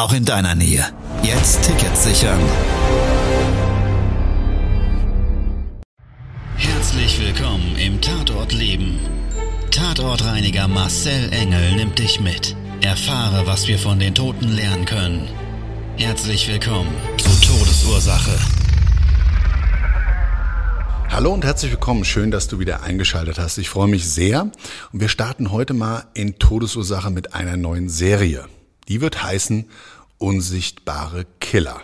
auch 0.00 0.14
in 0.14 0.24
deiner 0.24 0.54
Nähe. 0.54 0.86
Jetzt 1.22 1.62
Tickets 1.62 2.04
sichern. 2.04 2.40
Herzlich 6.56 7.20
willkommen 7.20 7.76
im 7.76 8.00
Tatort 8.00 8.54
Leben. 8.54 8.98
Tatortreiniger 9.70 10.68
Marcel 10.68 11.30
Engel 11.32 11.76
nimmt 11.76 11.98
dich 11.98 12.18
mit. 12.18 12.56
Erfahre, 12.80 13.46
was 13.46 13.68
wir 13.68 13.78
von 13.78 13.98
den 13.98 14.14
Toten 14.14 14.48
lernen 14.48 14.86
können. 14.86 15.28
Herzlich 15.98 16.48
willkommen 16.48 16.90
zu 17.18 17.28
Todesursache. 17.46 18.38
Hallo 21.10 21.34
und 21.34 21.44
herzlich 21.44 21.72
willkommen. 21.72 22.06
Schön, 22.06 22.30
dass 22.30 22.48
du 22.48 22.58
wieder 22.58 22.84
eingeschaltet 22.84 23.38
hast. 23.38 23.58
Ich 23.58 23.68
freue 23.68 23.88
mich 23.88 24.08
sehr. 24.08 24.50
Und 24.92 25.00
wir 25.00 25.08
starten 25.10 25.50
heute 25.50 25.74
mal 25.74 26.04
in 26.14 26.38
Todesursache 26.38 27.10
mit 27.10 27.34
einer 27.34 27.58
neuen 27.58 27.90
Serie. 27.90 28.46
Die 28.90 29.00
wird 29.00 29.22
heißen 29.22 29.66
Unsichtbare 30.20 31.24
Killer. 31.40 31.80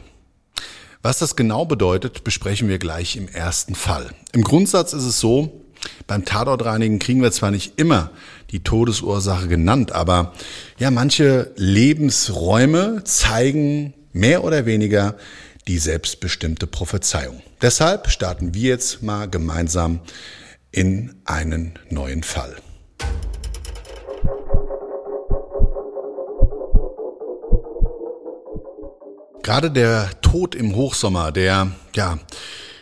Was 1.03 1.19
das 1.19 1.37
genau 1.37 1.65
bedeutet, 1.65 2.23
besprechen 2.23 2.69
wir 2.69 2.79
gleich 2.79 3.17
im 3.17 3.29
ersten 3.29 3.75
Fall. 3.75 4.11
Im 4.33 4.45
Grundsatz 4.45 4.93
ist 4.93 5.05
es 5.05 5.19
so, 5.19 5.65
beim 6.07 6.25
Tatortreinigen 6.25 6.99
kriegen 6.99 7.23
wir 7.23 7.33
zwar 7.33 7.51
nicht 7.51 7.79
immer 7.79 8.11
die 8.51 8.61
Todesursache 8.61 9.49
genannt, 9.49 9.93
aber 9.93 10.35
ja, 10.79 10.91
manche 10.91 11.53
Lebensräume 11.57 13.05
zeigen 13.05 13.95
mehr 14.13 14.45
oder 14.45 14.67
weniger 14.67 15.17
die 15.67 15.79
selbstbestimmte 15.79 16.67
Prophezeiung. 16.67 17.43
Deshalb 17.63 18.11
starten 18.11 18.55
wir 18.55 18.71
jetzt 18.71 19.03
mal 19.03 19.29
gemeinsam 19.29 20.01
in 20.71 21.15
einen 21.25 21.79
neuen 21.89 22.23
Fall. 22.23 22.55
Gerade 29.47 29.71
der 29.71 30.11
Tod 30.23 30.57
im 30.57 30.75
Hochsommer, 30.75 31.31
der 31.31 31.71
ja 31.95 32.19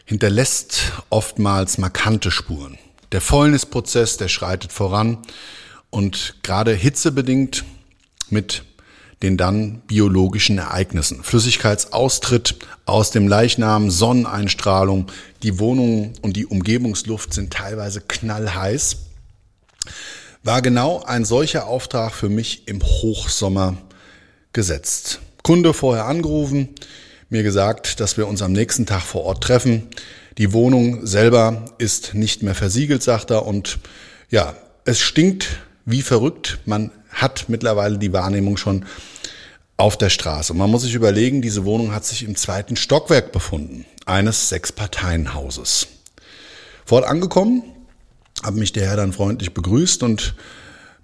hinterlässt 0.07 0.93
oftmals 1.11 1.77
markante 1.77 2.31
Spuren. 2.31 2.79
Der 3.13 3.21
Fäulnisprozess, 3.21 4.17
der 4.17 4.29
schreitet 4.29 4.73
voran 4.73 5.19
und 5.91 6.37
gerade 6.43 6.73
hitzebedingt 6.73 7.65
mit 8.31 8.65
den 9.23 9.37
dann 9.37 9.81
biologischen 9.81 10.57
Ereignissen. 10.57 11.23
Flüssigkeitsaustritt 11.23 12.57
aus 12.87 13.11
dem 13.11 13.29
Leichnam, 13.29 13.91
Sonneneinstrahlung, 13.91 15.13
die 15.43 15.59
Wohnung 15.59 16.15
und 16.23 16.35
die 16.35 16.47
Umgebungsluft 16.47 17.35
sind 17.35 17.53
teilweise 17.53 18.01
knallheiß. 18.01 18.97
War 20.43 20.63
genau 20.63 21.03
ein 21.03 21.27
solcher 21.27 21.67
Auftrag 21.67 22.15
für 22.15 22.31
mich 22.31 22.67
im 22.69 22.83
Hochsommer 22.83 23.77
gesetzt. 24.55 25.21
Kunde 25.45 25.75
vorher 25.75 26.07
angerufen, 26.07 26.71
mir 27.29 27.43
gesagt, 27.43 28.01
dass 28.01 28.17
wir 28.17 28.27
uns 28.27 28.43
am 28.43 28.53
nächsten 28.53 28.87
Tag 28.87 29.03
vor 29.03 29.25
Ort 29.25 29.45
treffen. 29.45 29.89
Die 30.39 30.53
Wohnung 30.53 31.07
selber 31.07 31.67
ist 31.79 32.15
nicht 32.15 32.43
mehr 32.43 32.55
versiegelt, 32.55 33.03
sagt 33.03 33.31
er, 33.31 33.47
und 33.47 33.79
ja, 34.31 34.57
es 34.87 35.01
stinkt 35.01 35.61
wie 35.85 36.03
verrückt. 36.03 36.59
Man 36.65 36.91
hat 37.11 37.45
mittlerweile 37.49 37.99
die 37.99 38.13
Wahrnehmung 38.13 38.57
schon, 38.57 38.87
auf 39.77 39.99
der 39.99 40.09
Straße. 40.09 40.55
Man 40.55 40.71
muss 40.71 40.83
sich 40.83 40.95
überlegen, 40.95 41.43
diese 41.43 41.65
Wohnung 41.65 41.93
hat 41.93 42.05
sich 42.05 42.23
im 42.23 42.37
zweiten 42.37 42.77
Stockwerk 42.77 43.33
befunden, 43.33 43.85
eines 44.07 44.49
Sechsparteienhauses. 44.49 45.89
Vor 46.85 47.03
Ort 47.03 47.11
angekommen, 47.11 47.65
hat 48.43 48.55
mich 48.55 48.73
der 48.73 48.87
Herr 48.87 48.97
dann 48.97 49.13
freundlich 49.13 49.53
begrüßt 49.53 50.03
und 50.03 50.35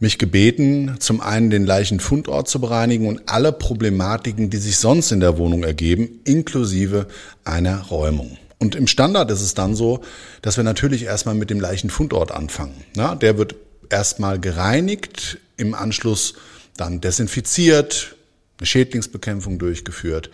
mich 0.01 0.19
gebeten, 0.19 0.97
zum 0.99 1.21
einen 1.21 1.51
den 1.51 1.67
Leichenfundort 1.67 2.49
zu 2.49 2.61
bereinigen 2.61 3.07
und 3.07 3.23
alle 3.27 3.53
Problematiken, 3.53 4.49
die 4.51 4.57
sich 4.57 4.79
sonst 4.79 5.13
in 5.13 5.21
der 5.21 5.39
Wohnung 5.39 5.63
ergeben, 5.63 6.21
inklusive 6.25 7.07
einer 7.45 7.83
Räumung. 7.83 8.39
Und 8.59 8.75
im 8.75 8.87
Standard 8.87 9.31
ist 9.31 9.43
es 9.43 9.55
dann 9.55 9.75
so, 9.75 10.01
dass 10.43 10.57
wir 10.57 10.65
natürlich 10.65 11.05
erstmal 11.05 11.35
mit 11.35 11.51
dem 11.51 11.61
Leichenfundort 11.61 12.33
anfangen. 12.33 12.75
Na, 12.95 13.15
der 13.15 13.39
wird 13.39 13.55
erstmal 13.91 14.41
gereinigt, 14.41 15.39
im 15.57 15.75
Anschluss 15.75 16.35
dann 16.77 17.01
desinfiziert, 17.01 18.17
eine 18.59 18.67
Schädlingsbekämpfung 18.67 19.59
durchgeführt. 19.59 20.31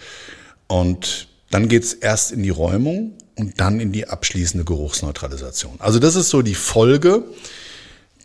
Und 0.68 1.28
dann 1.50 1.68
geht's 1.68 1.92
erst 1.92 2.32
in 2.32 2.42
die 2.42 2.50
Räumung 2.50 3.14
und 3.36 3.60
dann 3.60 3.80
in 3.80 3.92
die 3.92 4.08
abschließende 4.08 4.64
Geruchsneutralisation. 4.64 5.76
Also 5.78 5.98
das 5.98 6.14
ist 6.14 6.30
so 6.30 6.42
die 6.42 6.54
Folge 6.54 7.24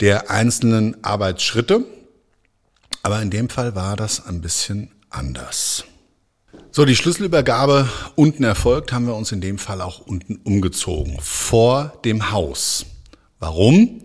der 0.01 0.29
einzelnen 0.29 1.03
Arbeitsschritte. 1.03 1.85
Aber 3.03 3.22
in 3.22 3.29
dem 3.29 3.50
Fall 3.50 3.75
war 3.75 3.95
das 3.95 4.25
ein 4.25 4.41
bisschen 4.41 4.91
anders. 5.09 5.85
So, 6.72 6.85
die 6.85 6.95
Schlüsselübergabe 6.95 7.88
unten 8.16 8.44
erfolgt, 8.44 8.91
haben 8.91 9.06
wir 9.06 9.16
uns 9.16 9.31
in 9.31 9.41
dem 9.41 9.57
Fall 9.57 9.81
auch 9.81 10.00
unten 10.00 10.38
umgezogen, 10.44 11.17
vor 11.22 12.00
dem 12.06 12.31
Haus. 12.31 12.85
Warum? 13.40 14.01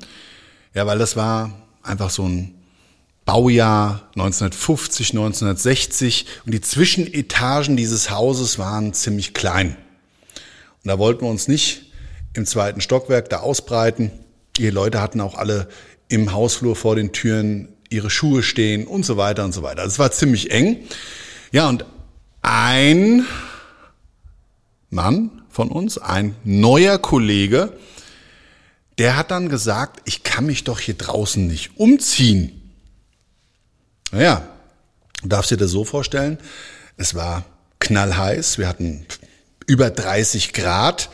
Ja, 0.74 0.86
weil 0.86 0.98
das 0.98 1.16
war 1.16 1.50
einfach 1.82 2.10
so 2.10 2.24
ein 2.24 2.54
Baujahr 3.24 4.02
1950, 4.14 5.10
1960 5.10 6.26
und 6.44 6.52
die 6.52 6.60
Zwischenetagen 6.60 7.76
dieses 7.76 8.10
Hauses 8.10 8.58
waren 8.58 8.94
ziemlich 8.94 9.34
klein. 9.34 9.76
Und 10.84 10.88
da 10.88 10.98
wollten 10.98 11.22
wir 11.22 11.30
uns 11.30 11.48
nicht 11.48 11.92
im 12.34 12.46
zweiten 12.46 12.80
Stockwerk 12.80 13.28
da 13.30 13.38
ausbreiten. 13.40 14.10
Die 14.58 14.70
Leute 14.70 15.00
hatten 15.00 15.20
auch 15.20 15.34
alle 15.34 15.68
im 16.08 16.32
Hausflur 16.32 16.76
vor 16.76 16.96
den 16.96 17.12
Türen 17.12 17.68
ihre 17.90 18.10
Schuhe 18.10 18.42
stehen 18.42 18.86
und 18.86 19.04
so 19.04 19.16
weiter 19.16 19.44
und 19.44 19.52
so 19.52 19.62
weiter. 19.62 19.82
Also 19.82 19.94
es 19.94 19.98
war 19.98 20.12
ziemlich 20.12 20.50
eng. 20.50 20.78
Ja, 21.52 21.68
und 21.68 21.84
ein 22.42 23.24
Mann 24.90 25.42
von 25.48 25.70
uns, 25.70 25.98
ein 25.98 26.34
neuer 26.44 26.98
Kollege, 26.98 27.72
der 28.98 29.16
hat 29.16 29.30
dann 29.30 29.48
gesagt, 29.48 30.00
ich 30.04 30.22
kann 30.22 30.46
mich 30.46 30.64
doch 30.64 30.80
hier 30.80 30.94
draußen 30.94 31.46
nicht 31.46 31.78
umziehen. 31.78 32.72
Naja, 34.10 34.48
du 35.22 35.28
darfst 35.28 35.50
dir 35.50 35.56
das 35.56 35.70
so 35.70 35.84
vorstellen, 35.84 36.38
es 36.96 37.14
war 37.14 37.44
knallheiß, 37.80 38.58
wir 38.58 38.68
hatten 38.68 39.06
über 39.66 39.90
30 39.90 40.52
Grad 40.52 41.10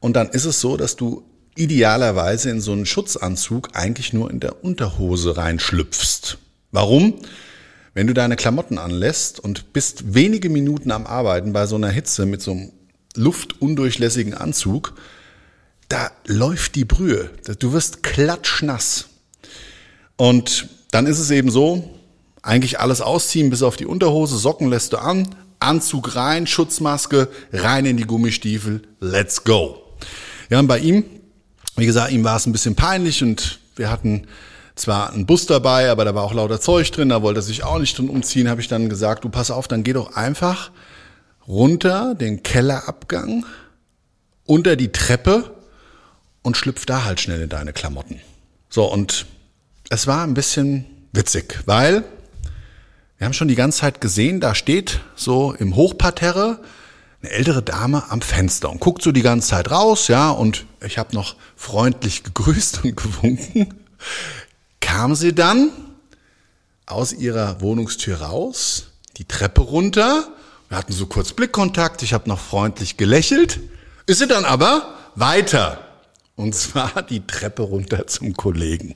und 0.00 0.14
dann 0.14 0.28
ist 0.28 0.44
es 0.44 0.60
so, 0.60 0.76
dass 0.76 0.96
du 0.96 1.27
idealerweise 1.58 2.50
in 2.50 2.60
so 2.60 2.72
einen 2.72 2.86
Schutzanzug 2.86 3.70
eigentlich 3.74 4.12
nur 4.12 4.30
in 4.30 4.40
der 4.40 4.64
Unterhose 4.64 5.36
reinschlüpfst. 5.36 6.38
Warum? 6.70 7.14
Wenn 7.94 8.06
du 8.06 8.14
deine 8.14 8.36
Klamotten 8.36 8.78
anlässt 8.78 9.40
und 9.40 9.72
bist 9.72 10.14
wenige 10.14 10.50
Minuten 10.50 10.92
am 10.92 11.06
Arbeiten 11.06 11.52
bei 11.52 11.66
so 11.66 11.76
einer 11.76 11.90
Hitze 11.90 12.26
mit 12.26 12.42
so 12.42 12.52
einem 12.52 12.72
luftundurchlässigen 13.16 14.34
Anzug, 14.34 14.94
da 15.88 16.10
läuft 16.26 16.74
die 16.74 16.84
Brühe. 16.84 17.30
Du 17.58 17.72
wirst 17.72 18.02
klatschnass. 18.02 19.08
Und 20.16 20.68
dann 20.90 21.06
ist 21.06 21.18
es 21.18 21.30
eben 21.30 21.50
so, 21.50 21.98
eigentlich 22.42 22.78
alles 22.78 23.00
ausziehen, 23.00 23.50
bis 23.50 23.62
auf 23.62 23.76
die 23.76 23.86
Unterhose, 23.86 24.38
Socken 24.38 24.68
lässt 24.68 24.92
du 24.92 24.98
an, 24.98 25.34
Anzug 25.60 26.14
rein, 26.14 26.46
Schutzmaske, 26.46 27.28
rein 27.52 27.84
in 27.84 27.96
die 27.96 28.06
Gummistiefel, 28.06 28.82
let's 29.00 29.42
go. 29.42 29.82
Ja, 30.50 30.60
und 30.60 30.68
bei 30.68 30.78
ihm, 30.78 31.04
wie 31.78 31.86
gesagt, 31.86 32.12
ihm 32.12 32.24
war 32.24 32.36
es 32.36 32.46
ein 32.46 32.52
bisschen 32.52 32.74
peinlich 32.74 33.22
und 33.22 33.60
wir 33.76 33.90
hatten 33.90 34.26
zwar 34.74 35.12
einen 35.12 35.26
Bus 35.26 35.46
dabei, 35.46 35.90
aber 35.90 36.04
da 36.04 36.14
war 36.14 36.24
auch 36.24 36.34
lauter 36.34 36.60
Zeug 36.60 36.90
drin, 36.92 37.08
da 37.08 37.22
wollte 37.22 37.40
er 37.40 37.42
sich 37.42 37.64
auch 37.64 37.78
nicht 37.78 37.96
drin 37.98 38.08
umziehen, 38.08 38.48
habe 38.48 38.60
ich 38.60 38.68
dann 38.68 38.88
gesagt, 38.88 39.24
du 39.24 39.28
pass 39.28 39.50
auf, 39.50 39.68
dann 39.68 39.84
geh 39.84 39.92
doch 39.92 40.14
einfach 40.14 40.70
runter 41.46 42.14
den 42.14 42.42
Kellerabgang, 42.42 43.46
unter 44.44 44.76
die 44.76 44.92
Treppe 44.92 45.54
und 46.42 46.56
schlüpf 46.56 46.86
da 46.86 47.04
halt 47.04 47.20
schnell 47.20 47.42
in 47.42 47.48
deine 47.48 47.72
Klamotten. 47.72 48.20
So, 48.68 48.84
und 48.90 49.26
es 49.90 50.06
war 50.06 50.24
ein 50.24 50.34
bisschen 50.34 50.84
witzig, 51.12 51.60
weil 51.66 52.04
wir 53.18 53.24
haben 53.24 53.32
schon 53.32 53.48
die 53.48 53.54
ganze 53.54 53.80
Zeit 53.80 54.00
gesehen, 54.00 54.40
da 54.40 54.54
steht 54.54 55.00
so 55.16 55.52
im 55.52 55.74
Hochparterre 55.74 56.60
eine 57.22 57.30
ältere 57.32 57.62
Dame 57.62 58.10
am 58.10 58.20
Fenster 58.20 58.70
und 58.70 58.80
guckt 58.80 59.02
so 59.02 59.12
die 59.12 59.22
ganze 59.22 59.48
Zeit 59.48 59.70
raus, 59.70 60.08
ja, 60.08 60.30
und 60.30 60.66
ich 60.84 60.98
habe 60.98 61.14
noch 61.14 61.36
freundlich 61.56 62.22
gegrüßt 62.24 62.84
und 62.84 62.96
gewunken. 62.96 63.74
Kam 64.80 65.14
sie 65.14 65.34
dann 65.34 65.70
aus 66.86 67.12
ihrer 67.12 67.60
Wohnungstür 67.60 68.20
raus, 68.22 68.88
die 69.16 69.24
Treppe 69.24 69.60
runter. 69.60 70.28
Wir 70.68 70.78
hatten 70.78 70.92
so 70.92 71.06
kurz 71.06 71.32
Blickkontakt. 71.32 72.02
Ich 72.02 72.12
habe 72.12 72.28
noch 72.28 72.38
freundlich 72.38 72.96
gelächelt. 72.96 73.60
Ist 74.06 74.18
sie 74.18 74.26
dann 74.26 74.44
aber 74.44 74.94
weiter. 75.14 75.80
Und 76.36 76.54
zwar 76.54 77.02
die 77.10 77.26
Treppe 77.26 77.62
runter 77.62 78.06
zum 78.06 78.34
Kollegen. 78.34 78.94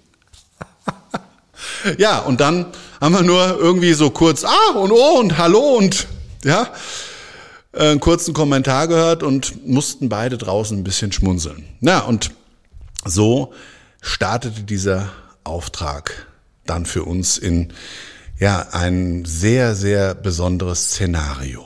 ja, 1.99 2.21
und 2.21 2.41
dann 2.41 2.67
haben 3.01 3.15
wir 3.15 3.23
nur 3.23 3.59
irgendwie 3.59 3.93
so 3.95 4.11
kurz 4.11 4.45
Ah 4.45 4.77
und 4.77 4.93
Oh 4.93 5.19
und 5.19 5.39
Hallo 5.39 5.77
und 5.77 6.07
ja, 6.45 6.73
einen 7.73 8.01
kurzen 8.01 8.35
Kommentar 8.35 8.89
gehört 8.89 9.23
und 9.23 9.67
mussten 9.67 10.09
beide 10.09 10.39
draußen 10.39 10.79
ein 10.79 10.85
bisschen 10.85 11.13
schmunzeln. 11.13 11.65
Na, 11.81 12.01
und 12.01 12.33
so 13.05 13.53
startete 14.01 14.63
dieser 14.63 15.11
Auftrag 15.45 16.27
dann 16.67 16.87
für 16.87 17.05
uns 17.05 17.39
in 17.39 17.73
ja, 18.39 18.69
ein 18.73 19.25
sehr, 19.25 19.75
sehr 19.75 20.15
besonderes 20.15 20.91
Szenario. 20.91 21.65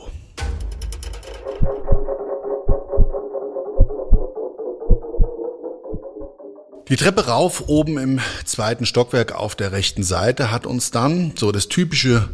Die 6.88 6.97
Treppe 6.97 7.26
rauf 7.26 7.64
oben 7.67 7.99
im 7.99 8.20
zweiten 8.44 8.87
Stockwerk 8.87 9.32
auf 9.32 9.56
der 9.56 9.73
rechten 9.73 10.05
Seite 10.05 10.53
hat 10.53 10.67
uns 10.67 10.93
dann 10.93 11.32
so 11.37 11.50
das 11.50 11.67
typische 11.67 12.29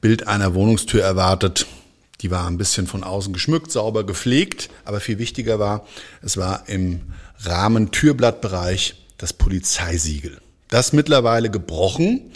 Bild 0.00 0.26
einer 0.26 0.54
Wohnungstür 0.54 1.02
erwartet. 1.02 1.66
Die 2.20 2.30
war 2.30 2.46
ein 2.48 2.58
bisschen 2.58 2.86
von 2.86 3.04
außen 3.04 3.32
geschmückt, 3.32 3.70
sauber 3.70 4.04
gepflegt, 4.04 4.70
aber 4.84 5.00
viel 5.00 5.18
wichtiger 5.18 5.58
war, 5.58 5.86
es 6.20 6.36
war 6.36 6.68
im 6.68 7.12
Rahmen 7.38 7.92
Türblattbereich 7.92 9.06
das 9.18 9.32
Polizeisiegel. 9.32 10.40
Das 10.68 10.92
mittlerweile 10.92 11.50
gebrochen, 11.50 12.32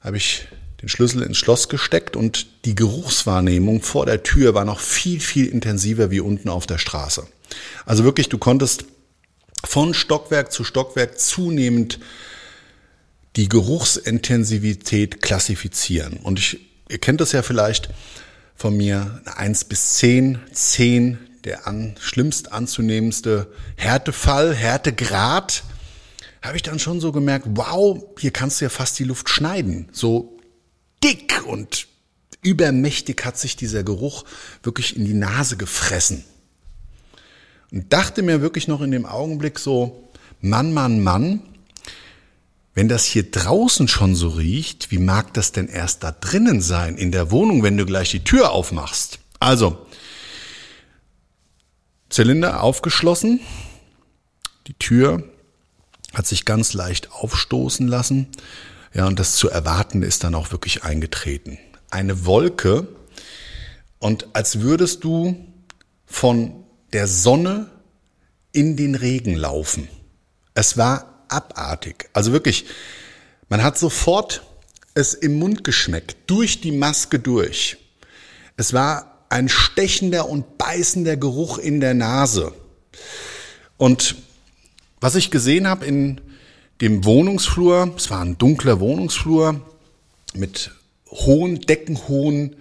habe 0.00 0.16
ich 0.16 0.48
den 0.80 0.88
Schlüssel 0.88 1.22
ins 1.22 1.36
Schloss 1.36 1.68
gesteckt 1.68 2.16
und 2.16 2.46
die 2.64 2.74
Geruchswahrnehmung 2.74 3.82
vor 3.82 4.06
der 4.06 4.22
Tür 4.22 4.54
war 4.54 4.64
noch 4.64 4.80
viel, 4.80 5.20
viel 5.20 5.46
intensiver 5.46 6.10
wie 6.10 6.20
unten 6.20 6.48
auf 6.48 6.66
der 6.66 6.78
Straße. 6.78 7.26
Also 7.84 8.04
wirklich, 8.04 8.28
du 8.30 8.38
konntest 8.38 8.86
von 9.64 9.92
Stockwerk 9.92 10.52
zu 10.52 10.64
Stockwerk 10.64 11.18
zunehmend 11.18 12.00
die 13.36 13.48
Geruchsintensivität 13.48 15.20
klassifizieren. 15.20 16.16
Und 16.16 16.38
ich, 16.38 16.60
ihr 16.88 16.98
kennt 16.98 17.20
das 17.20 17.32
ja 17.32 17.42
vielleicht 17.42 17.90
von 18.60 18.76
mir, 18.76 19.22
1 19.24 19.64
bis 19.64 19.94
10, 19.94 20.38
10 20.52 21.16
der 21.44 21.66
an, 21.66 21.94
schlimmst 21.98 22.52
anzunehmendste 22.52 23.50
Härtefall, 23.76 24.54
Härtegrad, 24.54 25.64
habe 26.42 26.56
ich 26.58 26.62
dann 26.62 26.78
schon 26.78 27.00
so 27.00 27.10
gemerkt, 27.10 27.46
wow, 27.52 28.04
hier 28.18 28.32
kannst 28.32 28.60
du 28.60 28.66
ja 28.66 28.68
fast 28.68 28.98
die 28.98 29.04
Luft 29.04 29.30
schneiden. 29.30 29.88
So 29.92 30.38
dick 31.02 31.42
und 31.46 31.88
übermächtig 32.42 33.24
hat 33.24 33.38
sich 33.38 33.56
dieser 33.56 33.82
Geruch 33.82 34.26
wirklich 34.62 34.94
in 34.94 35.06
die 35.06 35.14
Nase 35.14 35.56
gefressen. 35.56 36.22
Und 37.72 37.90
dachte 37.90 38.20
mir 38.20 38.42
wirklich 38.42 38.68
noch 38.68 38.82
in 38.82 38.90
dem 38.90 39.06
Augenblick 39.06 39.58
so, 39.58 40.10
Mann, 40.42 40.74
Mann, 40.74 41.02
Mann, 41.02 41.40
wenn 42.74 42.88
das 42.88 43.04
hier 43.04 43.30
draußen 43.30 43.88
schon 43.88 44.14
so 44.14 44.28
riecht, 44.28 44.90
wie 44.90 44.98
mag 44.98 45.34
das 45.34 45.52
denn 45.52 45.68
erst 45.68 46.04
da 46.04 46.12
drinnen 46.12 46.60
sein, 46.60 46.96
in 46.96 47.12
der 47.12 47.30
Wohnung, 47.30 47.62
wenn 47.62 47.76
du 47.76 47.84
gleich 47.84 48.10
die 48.10 48.24
Tür 48.24 48.52
aufmachst? 48.52 49.18
Also, 49.40 49.86
Zylinder 52.08 52.62
aufgeschlossen, 52.62 53.40
die 54.66 54.74
Tür 54.74 55.24
hat 56.14 56.26
sich 56.26 56.44
ganz 56.44 56.72
leicht 56.72 57.12
aufstoßen 57.12 57.86
lassen. 57.86 58.28
Ja, 58.92 59.06
und 59.06 59.18
das 59.18 59.34
zu 59.36 59.48
erwarten 59.48 60.02
ist 60.02 60.24
dann 60.24 60.34
auch 60.34 60.50
wirklich 60.50 60.82
eingetreten. 60.82 61.58
Eine 61.90 62.24
Wolke 62.24 62.88
und 63.98 64.28
als 64.34 64.60
würdest 64.60 65.04
du 65.04 65.46
von 66.06 66.64
der 66.92 67.06
Sonne 67.06 67.70
in 68.52 68.76
den 68.76 68.96
Regen 68.96 69.36
laufen. 69.36 69.88
Es 70.54 70.76
war 70.76 71.19
abartig. 71.30 72.08
Also 72.12 72.32
wirklich, 72.32 72.66
man 73.48 73.62
hat 73.62 73.78
sofort 73.78 74.42
es 74.94 75.14
im 75.14 75.38
Mund 75.38 75.64
geschmeckt, 75.64 76.16
durch 76.26 76.60
die 76.60 76.72
Maske 76.72 77.18
durch. 77.18 77.78
Es 78.56 78.72
war 78.72 79.24
ein 79.28 79.48
stechender 79.48 80.28
und 80.28 80.58
beißender 80.58 81.16
Geruch 81.16 81.58
in 81.58 81.80
der 81.80 81.94
Nase. 81.94 82.52
Und 83.76 84.16
was 85.00 85.14
ich 85.14 85.30
gesehen 85.30 85.66
habe 85.66 85.86
in 85.86 86.20
dem 86.80 87.04
Wohnungsflur, 87.04 87.94
es 87.96 88.10
war 88.10 88.20
ein 88.20 88.36
dunkler 88.38 88.80
Wohnungsflur 88.80 89.60
mit 90.34 90.72
hohen, 91.10 91.60
deckenhohen 91.60 92.56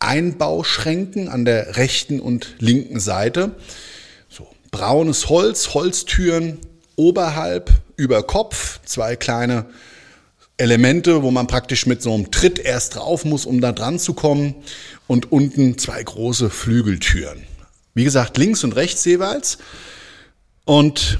Einbauschränken 0.00 1.28
an 1.28 1.44
der 1.44 1.76
rechten 1.76 2.20
und 2.20 2.54
linken 2.58 3.00
Seite. 3.00 3.56
So 4.28 4.48
braunes 4.70 5.28
Holz, 5.28 5.74
Holztüren 5.74 6.58
oberhalb, 6.96 7.70
über 7.98 8.22
Kopf, 8.22 8.80
zwei 8.86 9.16
kleine 9.16 9.66
Elemente, 10.56 11.22
wo 11.22 11.30
man 11.30 11.46
praktisch 11.46 11.84
mit 11.84 12.00
so 12.00 12.14
einem 12.14 12.30
Tritt 12.30 12.58
erst 12.58 12.94
drauf 12.94 13.24
muss, 13.24 13.44
um 13.44 13.60
da 13.60 13.72
dran 13.72 13.98
zu 13.98 14.14
kommen. 14.14 14.54
Und 15.06 15.30
unten 15.30 15.76
zwei 15.78 16.02
große 16.02 16.48
Flügeltüren. 16.48 17.42
Wie 17.94 18.04
gesagt, 18.04 18.38
links 18.38 18.64
und 18.64 18.76
rechts 18.76 19.04
jeweils. 19.04 19.58
Und 20.64 21.18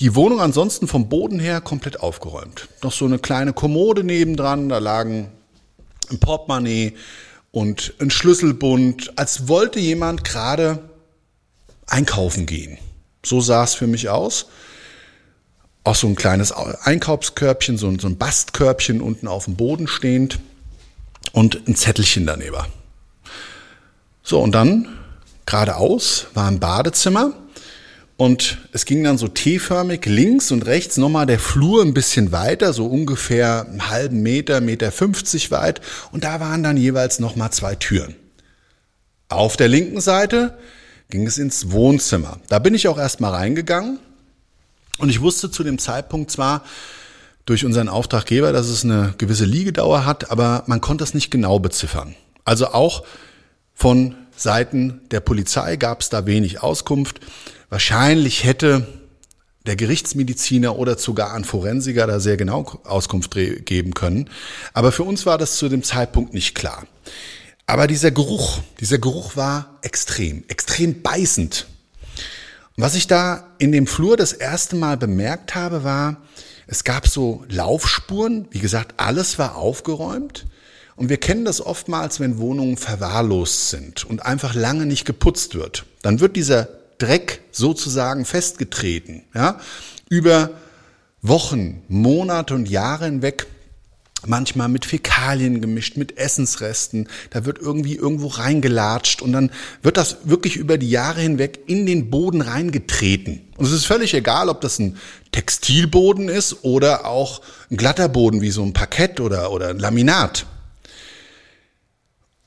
die 0.00 0.14
Wohnung 0.14 0.40
ansonsten 0.40 0.88
vom 0.88 1.08
Boden 1.08 1.40
her 1.40 1.60
komplett 1.60 2.00
aufgeräumt. 2.00 2.68
Noch 2.82 2.92
so 2.92 3.04
eine 3.04 3.18
kleine 3.18 3.52
Kommode 3.52 4.04
nebendran, 4.04 4.68
da 4.68 4.78
lagen 4.78 5.30
ein 6.10 6.20
Portemonnaie 6.20 6.92
und 7.50 7.94
ein 7.98 8.10
Schlüsselbund, 8.10 9.18
als 9.18 9.48
wollte 9.48 9.80
jemand 9.80 10.22
gerade 10.22 10.90
einkaufen 11.86 12.46
gehen. 12.46 12.78
So 13.24 13.40
sah 13.40 13.64
es 13.64 13.74
für 13.74 13.86
mich 13.86 14.08
aus. 14.10 14.46
Auch 15.86 15.94
so 15.94 16.08
ein 16.08 16.16
kleines 16.16 16.50
Einkaufskörbchen, 16.50 17.78
so 17.78 17.86
ein 17.86 18.16
Bastkörbchen 18.16 19.00
unten 19.00 19.28
auf 19.28 19.44
dem 19.44 19.54
Boden 19.54 19.86
stehend 19.86 20.40
und 21.30 21.68
ein 21.68 21.76
Zettelchen 21.76 22.26
daneben. 22.26 22.56
So, 24.24 24.40
und 24.40 24.50
dann 24.50 24.88
geradeaus 25.46 26.26
war 26.34 26.48
ein 26.48 26.58
Badezimmer 26.58 27.34
und 28.16 28.58
es 28.72 28.84
ging 28.84 29.04
dann 29.04 29.16
so 29.16 29.28
T-förmig 29.28 30.06
links 30.06 30.50
und 30.50 30.66
rechts 30.66 30.96
nochmal 30.96 31.24
der 31.24 31.38
Flur 31.38 31.84
ein 31.84 31.94
bisschen 31.94 32.32
weiter, 32.32 32.72
so 32.72 32.86
ungefähr 32.86 33.64
einen 33.68 33.88
halben 33.88 34.22
Meter, 34.22 34.60
Meter 34.60 34.90
50 34.90 35.52
weit. 35.52 35.80
Und 36.10 36.24
da 36.24 36.40
waren 36.40 36.64
dann 36.64 36.76
jeweils 36.76 37.20
nochmal 37.20 37.52
zwei 37.52 37.76
Türen. 37.76 38.16
Auf 39.28 39.56
der 39.56 39.68
linken 39.68 40.00
Seite 40.00 40.58
ging 41.10 41.28
es 41.28 41.38
ins 41.38 41.70
Wohnzimmer. 41.70 42.40
Da 42.48 42.58
bin 42.58 42.74
ich 42.74 42.88
auch 42.88 42.98
erstmal 42.98 43.34
reingegangen. 43.34 44.00
Und 44.98 45.08
ich 45.08 45.20
wusste 45.20 45.50
zu 45.50 45.62
dem 45.62 45.78
Zeitpunkt 45.78 46.30
zwar 46.30 46.64
durch 47.44 47.64
unseren 47.64 47.88
Auftraggeber, 47.88 48.52
dass 48.52 48.68
es 48.68 48.84
eine 48.84 49.14
gewisse 49.18 49.44
Liegedauer 49.44 50.04
hat, 50.04 50.30
aber 50.30 50.64
man 50.66 50.80
konnte 50.80 51.04
es 51.04 51.14
nicht 51.14 51.30
genau 51.30 51.58
beziffern. 51.58 52.16
Also 52.44 52.68
auch 52.68 53.04
von 53.74 54.14
Seiten 54.36 55.00
der 55.10 55.20
Polizei 55.20 55.76
gab 55.76 56.00
es 56.00 56.10
da 56.10 56.26
wenig 56.26 56.62
Auskunft. 56.62 57.20
Wahrscheinlich 57.68 58.44
hätte 58.44 58.86
der 59.66 59.76
Gerichtsmediziner 59.76 60.76
oder 60.76 60.96
sogar 60.96 61.34
ein 61.34 61.44
Forensiker 61.44 62.06
da 62.06 62.20
sehr 62.20 62.36
genau 62.36 62.80
Auskunft 62.84 63.32
geben 63.32 63.94
können. 63.94 64.30
Aber 64.72 64.92
für 64.92 65.02
uns 65.02 65.26
war 65.26 65.38
das 65.38 65.56
zu 65.56 65.68
dem 65.68 65.82
Zeitpunkt 65.82 66.34
nicht 66.34 66.54
klar. 66.54 66.86
Aber 67.66 67.86
dieser 67.88 68.12
Geruch, 68.12 68.60
dieser 68.80 68.98
Geruch 68.98 69.36
war 69.36 69.78
extrem, 69.82 70.44
extrem 70.48 71.02
beißend. 71.02 71.66
Was 72.76 72.94
ich 72.94 73.06
da 73.06 73.46
in 73.58 73.72
dem 73.72 73.86
Flur 73.86 74.18
das 74.18 74.34
erste 74.34 74.76
Mal 74.76 74.98
bemerkt 74.98 75.54
habe, 75.54 75.82
war, 75.82 76.18
es 76.66 76.84
gab 76.84 77.08
so 77.08 77.42
Laufspuren. 77.48 78.48
Wie 78.50 78.58
gesagt, 78.58 78.94
alles 78.98 79.38
war 79.38 79.56
aufgeräumt. 79.56 80.46
Und 80.94 81.08
wir 81.08 81.16
kennen 81.16 81.46
das 81.46 81.64
oftmals, 81.64 82.20
wenn 82.20 82.38
Wohnungen 82.38 82.76
verwahrlost 82.76 83.70
sind 83.70 84.04
und 84.04 84.24
einfach 84.24 84.54
lange 84.54 84.84
nicht 84.84 85.06
geputzt 85.06 85.54
wird. 85.54 85.86
Dann 86.02 86.20
wird 86.20 86.36
dieser 86.36 86.68
Dreck 86.98 87.40
sozusagen 87.50 88.24
festgetreten, 88.24 89.24
ja, 89.34 89.58
über 90.08 90.50
Wochen, 91.22 91.82
Monate 91.88 92.54
und 92.54 92.68
Jahre 92.68 93.06
hinweg 93.06 93.46
manchmal 94.28 94.68
mit 94.68 94.84
Fäkalien 94.84 95.60
gemischt, 95.60 95.96
mit 95.96 96.18
Essensresten. 96.18 97.08
Da 97.30 97.44
wird 97.44 97.58
irgendwie 97.58 97.96
irgendwo 97.96 98.28
reingelatscht 98.28 99.22
und 99.22 99.32
dann 99.32 99.50
wird 99.82 99.96
das 99.96 100.18
wirklich 100.24 100.56
über 100.56 100.78
die 100.78 100.90
Jahre 100.90 101.20
hinweg 101.20 101.60
in 101.66 101.86
den 101.86 102.10
Boden 102.10 102.40
reingetreten. 102.40 103.42
Und 103.56 103.66
es 103.66 103.72
ist 103.72 103.86
völlig 103.86 104.14
egal, 104.14 104.48
ob 104.48 104.60
das 104.60 104.78
ein 104.78 104.96
Textilboden 105.32 106.28
ist 106.28 106.64
oder 106.64 107.06
auch 107.06 107.42
ein 107.70 107.76
glatter 107.76 108.08
Boden 108.08 108.40
wie 108.40 108.50
so 108.50 108.62
ein 108.62 108.72
Parkett 108.72 109.20
oder, 109.20 109.50
oder 109.52 109.68
ein 109.68 109.78
Laminat. 109.78 110.46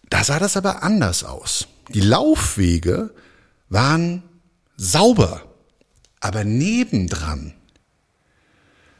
Da 0.10 0.24
sah 0.24 0.40
das 0.40 0.58
aber 0.58 0.84
anders 0.84 1.24
aus. 1.24 1.68
Die 1.94 2.02
Laufwege 2.02 3.12
waren 3.70 4.24
sauber. 4.78 5.44
Aber 6.20 6.44
nebendran 6.44 7.54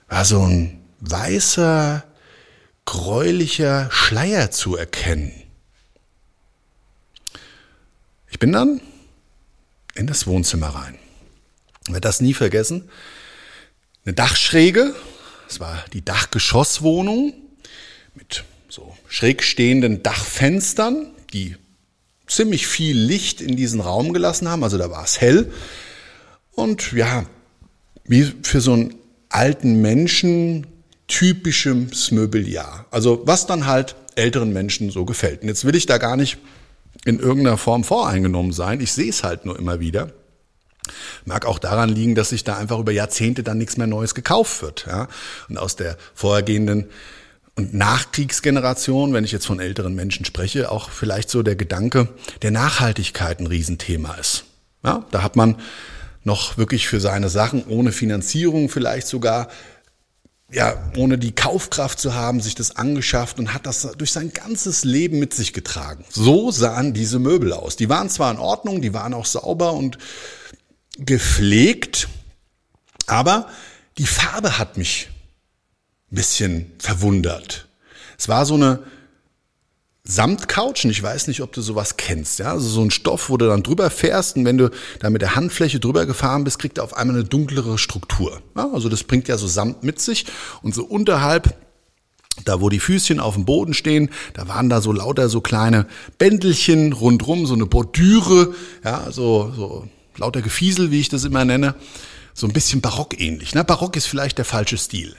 war 0.08 0.26
so 0.26 0.42
ein 0.42 0.82
weißer, 1.02 2.04
gräulicher 2.90 3.88
Schleier 3.92 4.50
zu 4.50 4.76
erkennen. 4.76 5.32
Ich 8.32 8.40
bin 8.40 8.52
dann 8.52 8.82
in 9.94 10.08
das 10.08 10.26
Wohnzimmer 10.26 10.70
rein. 10.70 10.98
Ich 11.84 11.90
werde 11.90 12.02
das 12.02 12.20
nie 12.20 12.34
vergessen. 12.34 12.90
Eine 14.06 14.16
Dachschräge, 14.16 14.96
das 15.48 15.60
war 15.60 15.86
die 15.94 16.04
Dachgeschosswohnung 16.04 17.36
mit 18.16 18.44
so 18.70 18.98
schräg 19.08 19.44
stehenden 19.44 20.02
Dachfenstern, 20.02 21.12
die 21.32 21.58
ziemlich 22.26 22.66
viel 22.66 22.98
Licht 22.98 23.40
in 23.40 23.56
diesen 23.56 23.82
Raum 23.82 24.14
gelassen 24.14 24.48
haben. 24.48 24.64
Also 24.64 24.80
da 24.80 24.90
war 24.90 25.04
es 25.04 25.22
hell. 25.22 25.54
Und 26.54 26.92
ja, 26.94 27.28
wie 28.06 28.34
für 28.42 28.62
so 28.62 28.74
einen 28.74 28.96
alten 29.30 29.80
Menschen 29.80 30.66
typisches 31.10 32.12
Möbeljahr. 32.12 32.86
Also 32.92 33.24
was 33.26 33.46
dann 33.46 33.66
halt 33.66 33.96
älteren 34.16 34.54
Menschen 34.54 34.92
so 34.92 35.04
gefällt. 35.04 35.42
Und 35.42 35.50
jetzt 35.50 35.66
will 35.66 35.76
ich 35.76 35.86
da 35.86 35.98
gar 35.98 36.16
nicht 36.16 36.38
in 37.06 37.20
irgendeiner 37.20 37.58
Form 37.58 37.84
voreingenommen 37.84 38.54
sein. 38.54 38.80
Ich 38.80 38.94
sehe 38.94 39.10
es 39.10 39.24
halt 39.24 39.46
nur 39.46 39.58
immer 39.58 39.80
wieder. 39.80 40.12
Mag 41.26 41.46
auch 41.46 41.60
daran 41.60 41.90
liegen, 41.90 42.16
dass 42.16 42.30
sich 42.30 42.44
da 42.44 42.58
einfach 42.58 42.80
über 42.80 42.92
Jahrzehnte 42.92 43.44
dann 43.44 43.58
nichts 43.58 43.78
mehr 43.78 43.88
Neues 43.88 44.16
gekauft 44.16 44.62
wird. 44.62 44.86
Ja? 44.88 45.08
Und 45.48 45.58
aus 45.58 45.76
der 45.76 45.98
vorhergehenden 46.14 46.86
und 47.56 47.74
Nachkriegsgeneration, 47.74 49.14
wenn 49.14 49.24
ich 49.24 49.32
jetzt 49.32 49.46
von 49.46 49.60
älteren 49.60 49.94
Menschen 49.94 50.26
spreche, 50.26 50.72
auch 50.72 50.90
vielleicht 50.90 51.30
so 51.30 51.44
der 51.44 51.56
Gedanke 51.56 52.08
der 52.42 52.52
Nachhaltigkeit 52.52 53.40
ein 53.40 53.48
Riesenthema 53.48 54.16
ist. 54.16 54.46
Ja? 54.84 55.06
Da 55.12 55.24
hat 55.24 55.36
man 55.36 55.56
noch 56.24 56.58
wirklich 56.58 56.88
für 56.88 57.00
seine 57.00 57.30
Sachen 57.30 57.66
ohne 57.66 57.92
Finanzierung 57.92 58.70
vielleicht 58.70 59.08
sogar 59.08 59.50
ja, 60.52 60.92
ohne 60.98 61.18
die 61.18 61.32
Kaufkraft 61.32 62.00
zu 62.00 62.16
haben, 62.16 62.42
sich 62.42 62.56
das 62.56 62.76
angeschafft 62.76 63.40
und 63.40 63.54
hat 63.54 63.66
das 63.66 63.88
durch 63.98 64.12
sein 64.12 64.34
ganzes 64.34 64.84
Leben 64.84 65.20
mit 65.20 65.34
sich 65.34 65.54
getragen. 65.54 66.04
So 66.10 66.52
sahen 66.52 66.94
diese 66.94 67.20
Möbel 67.20 67.54
aus. 67.54 67.76
Die 67.76 67.90
waren 67.90 68.10
zwar 68.10 68.32
in 68.32 68.40
Ordnung, 68.40 68.82
die 68.82 68.94
waren 68.94 69.14
auch 69.14 69.26
sauber 69.26 69.74
und 69.74 69.98
gepflegt, 70.98 72.10
aber 73.06 73.48
die 73.98 74.08
Farbe 74.08 74.58
hat 74.58 74.78
mich 74.78 75.10
ein 76.12 76.16
bisschen 76.16 76.72
verwundert. 76.80 77.68
Es 78.18 78.28
war 78.28 78.46
so 78.46 78.56
eine 78.56 78.84
Samtcouch 80.04 80.86
und 80.86 80.92
ich 80.92 81.04
weiß 81.04 81.28
nicht, 81.28 81.42
ob 81.42 81.52
du 81.54 81.62
sowas 81.62 81.98
kennst. 81.98 82.40
Ja? 82.40 82.52
Also 82.52 82.68
so 82.68 82.82
ein 82.82 82.92
Stoff, 82.92 83.30
wo 83.30 83.38
du 83.38 83.48
dann 83.48 83.64
drüber 83.64 83.90
fährst 83.90 84.38
und 84.38 84.46
wenn 84.46 84.58
du 84.58 84.70
da 85.00 85.10
mit 85.10 85.22
der 85.22 85.36
Handfläche 85.36 85.80
drüber 85.80 86.06
gefahren 86.06 86.44
bist, 86.44 86.60
kriegt 86.60 86.78
er 86.78 86.84
auf 86.84 86.96
einmal 86.96 87.18
eine 87.18 87.26
dunklere 87.26 87.78
Struktur. 87.78 88.42
Ja? 88.56 88.70
Also 88.74 88.90
das 88.90 89.04
bringt 89.04 89.28
ja 89.28 89.38
so 89.38 89.48
Samt 89.48 89.84
mit 89.84 90.00
sich 90.00 90.26
und 90.62 90.74
so 90.74 90.84
unterhalb 90.86 91.56
da 92.46 92.62
wo 92.62 92.70
die 92.70 92.80
Füßchen 92.80 93.20
auf 93.20 93.36
dem 93.36 93.44
Boden 93.44 93.74
stehen, 93.74 94.10
da 94.34 94.48
waren 94.48 94.70
da 94.70 94.80
so 94.80 94.94
lauter 94.94 95.28
so 95.28 95.42
kleine 95.42 95.88
Bändelchen 96.20 96.94
rundrum, 96.94 97.46
so 97.46 97.54
eine 97.54 97.66
Bordüre, 97.66 98.54
ja, 98.84 99.12
so, 99.12 99.52
so 99.54 99.88
lauter 100.16 100.42
Gefiesel, 100.42 100.90
wie 100.90 101.02
ich 101.02 101.10
das 101.10 101.26
immer 101.26 101.44
nenne, 101.44 101.76
so 102.34 102.48
ein 102.48 102.54
bisschen 102.54 102.80
barockähnlich. 102.80 103.56
Ne? 103.56 103.66
Barock 103.66 103.98
ist 103.98 104.06
vielleicht 104.06 104.38
der 104.38 104.46
falsche 104.46 104.78
Stil 104.78 105.16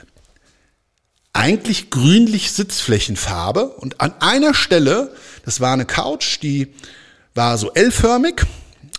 eigentlich 1.33 1.91
grünlich 1.91 2.53
Sitzflächenfarbe. 2.53 3.69
Und 3.69 4.01
an 4.01 4.15
einer 4.21 4.55
Stelle, 4.55 5.15
das 5.45 5.61
war 5.61 5.73
eine 5.73 5.87
Couch, 5.87 6.43
die 6.43 6.73
war 7.35 7.59
so 7.59 7.73
L-förmig, 7.73 8.43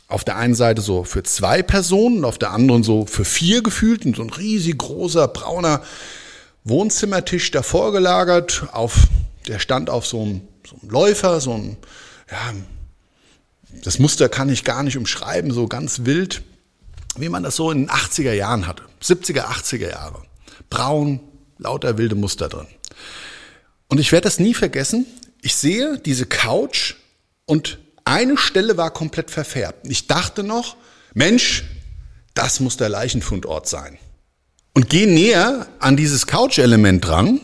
auf 0.07 0.23
der 0.23 0.37
einen 0.37 0.55
Seite 0.55 0.81
so 0.81 1.03
für 1.03 1.23
zwei 1.23 1.61
Personen, 1.63 2.25
auf 2.25 2.37
der 2.37 2.51
anderen 2.51 2.83
so 2.83 3.05
für 3.05 3.25
vier 3.25 3.63
gefühlt. 3.63 4.05
Und 4.05 4.15
so 4.15 4.23
ein 4.23 4.29
riesig 4.29 4.77
großer 4.77 5.27
brauner 5.27 5.81
Wohnzimmertisch 6.63 7.49
davor 7.51 7.91
gelagert, 7.91 8.67
auf, 8.71 9.07
der 9.47 9.57
stand 9.57 9.89
auf 9.89 10.05
so 10.05 10.21
einem, 10.21 10.41
so 10.69 10.75
einem 10.79 10.91
Läufer, 10.91 11.41
so 11.41 11.53
ein, 11.53 11.77
ja, 12.29 12.53
das 13.83 13.97
Muster 13.97 14.29
kann 14.29 14.47
ich 14.49 14.63
gar 14.63 14.83
nicht 14.83 14.95
umschreiben, 14.95 15.51
so 15.51 15.67
ganz 15.67 16.05
wild, 16.05 16.43
wie 17.17 17.29
man 17.29 17.41
das 17.41 17.55
so 17.55 17.71
in 17.71 17.87
den 17.87 17.89
80er 17.89 18.33
Jahren 18.33 18.67
hatte, 18.67 18.83
70er, 19.01 19.45
80er 19.45 19.89
Jahre. 19.89 20.21
Braun, 20.69 21.19
lauter 21.61 21.97
wilde 21.97 22.15
Muster 22.15 22.49
drin. 22.49 22.67
Und 23.87 23.99
ich 23.99 24.11
werde 24.11 24.25
das 24.25 24.39
nie 24.39 24.53
vergessen. 24.53 25.05
Ich 25.41 25.55
sehe 25.55 25.97
diese 25.99 26.25
Couch 26.25 26.95
und 27.45 27.77
eine 28.03 28.37
Stelle 28.37 28.77
war 28.77 28.91
komplett 28.91 29.31
verfärbt. 29.31 29.87
Ich 29.87 30.07
dachte 30.07 30.43
noch, 30.43 30.75
Mensch, 31.13 31.63
das 32.33 32.59
muss 32.59 32.77
der 32.77 32.89
Leichenfundort 32.89 33.67
sein. 33.67 33.97
Und 34.73 34.89
gehe 34.89 35.07
näher 35.07 35.67
an 35.79 35.97
dieses 35.97 36.25
Couch-Element 36.25 37.05
dran 37.05 37.41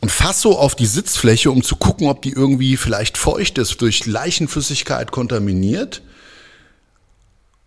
und 0.00 0.10
fass 0.10 0.40
so 0.40 0.58
auf 0.58 0.74
die 0.74 0.86
Sitzfläche, 0.86 1.50
um 1.50 1.62
zu 1.62 1.76
gucken, 1.76 2.08
ob 2.08 2.22
die 2.22 2.30
irgendwie 2.32 2.76
vielleicht 2.76 3.18
feucht 3.18 3.58
ist, 3.58 3.80
durch 3.82 4.06
Leichenflüssigkeit 4.06 5.10
kontaminiert. 5.10 6.02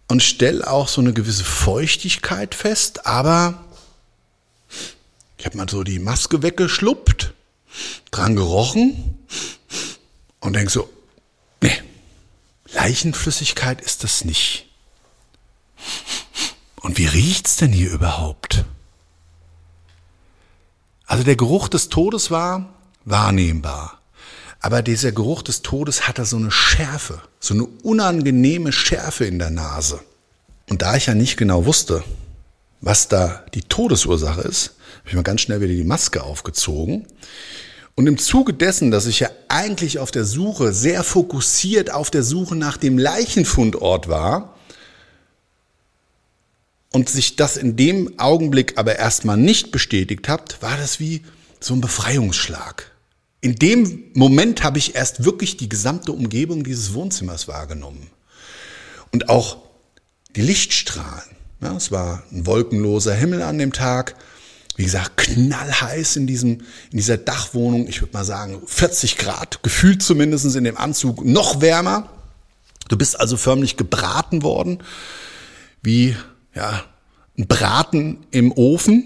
Und 0.08 0.24
stell 0.24 0.64
auch 0.64 0.88
so 0.88 1.02
eine 1.02 1.14
gewisse 1.14 1.44
Feuchtigkeit 1.44 2.56
fest, 2.56 3.06
aber 3.06 3.65
ich 5.38 5.46
habe 5.46 5.58
mal 5.58 5.70
so 5.70 5.84
die 5.84 6.00
Maske 6.00 6.42
weggeschluppt, 6.42 7.34
dran 8.12 8.36
gerochen 8.36 9.18
und 10.40 10.54
denk 10.56 10.72
so, 10.72 10.90
nee, 11.62 11.82
Leichenflüssigkeit 12.74 13.82
ist 13.82 14.04
das 14.04 14.26
nicht. 14.26 14.68
Und 16.82 16.98
wie 16.98 17.08
riecht's 17.08 17.58
denn 17.58 17.72
hier 17.72 17.92
überhaupt? 17.92 18.66
Also 21.06 21.24
der 21.24 21.36
Geruch 21.36 21.68
des 21.68 21.90
Todes 21.90 22.32
war 22.32 22.74
wahrnehmbar. 23.06 24.00
Aber 24.60 24.82
dieser 24.82 25.12
Geruch 25.12 25.44
des 25.44 25.62
Todes 25.62 26.08
hatte 26.08 26.26
so 26.26 26.38
eine 26.38 26.50
Schärfe, 26.50 27.22
so 27.40 27.54
eine 27.54 27.66
unangenehme 27.66 28.72
Schärfe 28.72 29.26
in 29.26 29.38
der 29.38 29.52
Nase. 29.52 30.00
Und 30.70 30.82
da 30.82 30.96
ich 30.96 31.06
ja 31.06 31.14
nicht 31.14 31.38
genau 31.38 31.66
wusste, 31.66 32.04
was 32.82 33.08
da 33.08 33.46
die 33.54 33.62
Todesursache 33.62 34.42
ist, 34.42 34.76
habe 35.00 35.10
ich 35.10 35.16
mal 35.16 35.24
ganz 35.24 35.42
schnell 35.42 35.62
wieder 35.62 35.74
die 35.74 35.84
Maske 35.84 36.24
aufgezogen. 36.24 37.08
Und 37.96 38.08
im 38.08 38.18
Zuge 38.18 38.54
dessen, 38.54 38.92
dass 38.92 39.06
ich 39.06 39.22
ja 39.22 39.30
eigentlich 39.48 40.00
auf 40.00 40.12
der 40.12 40.26
Suche, 40.26 40.74
sehr 40.74 41.04
fokussiert 41.04 41.92
auf 41.92 42.12
der 42.12 42.24
Suche 42.24 42.56
nach 42.56 42.78
dem 42.78 42.98
Leichenfundort 42.98 44.10
war 44.10 44.58
und 46.92 47.10
sich 47.10 47.38
das 47.38 47.56
in 47.56 47.78
dem 47.78 48.20
Augenblick 48.20 48.78
aber 48.78 48.98
erstmal 48.98 49.38
nicht 49.38 49.72
bestätigt 49.72 50.28
hat, 50.28 50.62
war 50.62 50.78
das 50.78 51.00
wie 51.00 51.24
so 51.62 51.74
ein 51.74 51.82
Befreiungsschlag. 51.82 52.92
In 53.42 53.56
dem 53.56 54.06
Moment 54.14 54.64
habe 54.64 54.78
ich 54.78 54.96
erst 54.96 55.24
wirklich 55.24 55.56
die 55.56 55.70
gesamte 55.70 56.12
Umgebung 56.12 56.64
dieses 56.64 56.94
Wohnzimmers 56.94 57.48
wahrgenommen. 57.48 58.10
Und 59.12 59.30
auch 59.30 59.58
die 60.36 60.42
Lichtstrahlen. 60.42 61.35
Ja, 61.62 61.76
es 61.76 61.92
war 61.92 62.24
ein 62.32 62.46
wolkenloser 62.46 63.14
Himmel 63.14 63.42
an 63.42 63.58
dem 63.58 63.74
Tag 63.74 64.16
wie 64.76 64.84
gesagt, 64.84 65.18
knallheiß 65.18 66.18
in 66.18 66.28
diesem, 66.28 66.62
in 66.92 66.98
dieser 66.98 67.18
Dachwohnung. 67.18 67.88
Ich 67.88 68.02
würde 68.02 68.14
mal 68.14 68.26
sagen, 68.26 68.62
40 68.66 69.18
Grad, 69.18 69.64
gefühlt 69.64 70.04
zumindest 70.04 70.54
in 70.56 70.66
dem 70.66 70.78
Anzug, 70.78 71.24
noch 71.24 71.62
wärmer. 71.62 72.10
Du 72.90 72.98
bist 72.98 73.20
also 73.20 73.38
förmlich 73.38 73.78
gebraten 73.78 74.44
worden, 74.44 74.84
wie, 75.82 76.16
ja, 76.54 76.84
ein 77.38 77.48
Braten 77.48 78.26
im 78.32 78.52
Ofen. 78.52 79.06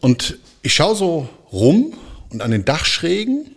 Und 0.00 0.38
ich 0.62 0.74
schaue 0.74 0.96
so 0.96 1.28
rum 1.52 1.94
und 2.30 2.42
an 2.42 2.50
den 2.50 2.64
Dachschrägen, 2.64 3.54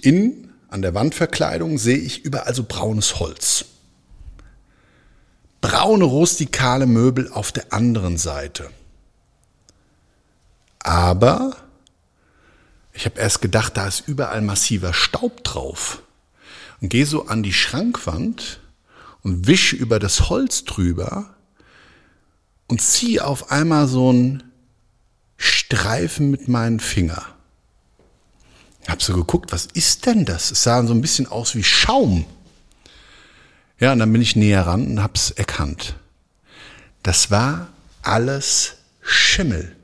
innen, 0.00 0.52
an 0.68 0.82
der 0.82 0.94
Wandverkleidung, 0.94 1.78
sehe 1.78 1.98
ich 1.98 2.24
überall 2.24 2.54
so 2.54 2.64
braunes 2.66 3.20
Holz. 3.20 3.66
Braune 5.62 6.04
rustikale 6.04 6.86
Möbel 6.86 7.32
auf 7.32 7.52
der 7.52 7.72
anderen 7.72 8.18
Seite. 8.18 8.68
Aber 10.80 11.56
ich 12.92 13.06
habe 13.06 13.18
erst 13.18 13.40
gedacht, 13.40 13.76
da 13.76 13.86
ist 13.86 14.06
überall 14.06 14.42
massiver 14.42 14.92
Staub 14.92 15.42
drauf. 15.44 16.02
Und 16.80 16.88
gehe 16.88 17.06
so 17.06 17.26
an 17.26 17.42
die 17.42 17.52
Schrankwand 17.52 18.60
und 19.22 19.46
wisch 19.46 19.72
über 19.72 20.00
das 20.00 20.28
Holz 20.28 20.64
drüber 20.64 21.32
und 22.66 22.82
ziehe 22.82 23.24
auf 23.24 23.52
einmal 23.52 23.86
so 23.86 24.10
einen 24.10 24.42
Streifen 25.36 26.30
mit 26.30 26.48
meinen 26.48 26.80
Finger. 26.80 27.24
Ich 28.82 28.90
habe 28.90 29.02
so 29.02 29.14
geguckt, 29.14 29.52
was 29.52 29.66
ist 29.66 30.06
denn 30.06 30.24
das? 30.24 30.50
Es 30.50 30.64
sah 30.64 30.84
so 30.84 30.92
ein 30.92 31.00
bisschen 31.00 31.28
aus 31.28 31.54
wie 31.54 31.62
Schaum. 31.62 32.26
Ja, 33.78 33.92
und 33.92 33.98
dann 33.98 34.12
bin 34.12 34.22
ich 34.22 34.36
näher 34.36 34.66
ran 34.66 34.86
und 34.86 35.02
hab's 35.02 35.30
erkannt. 35.30 35.94
Das 37.02 37.30
war 37.30 37.68
alles 38.02 38.76
Schimmel. 39.00 39.76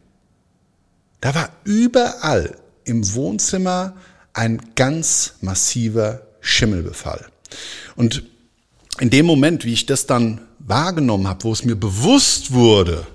Da 1.20 1.34
war 1.34 1.50
überall 1.64 2.56
im 2.84 3.12
Wohnzimmer 3.14 3.96
ein 4.32 4.60
ganz 4.76 5.34
massiver 5.40 6.22
Schimmelbefall. 6.40 7.26
Und 7.96 8.22
in 9.00 9.10
dem 9.10 9.26
Moment, 9.26 9.64
wie 9.64 9.72
ich 9.72 9.86
das 9.86 10.06
dann 10.06 10.40
wahrgenommen 10.58 11.26
habe, 11.26 11.44
wo 11.44 11.52
es 11.52 11.64
mir 11.64 11.76
bewusst 11.76 12.52
wurde, 12.52 13.06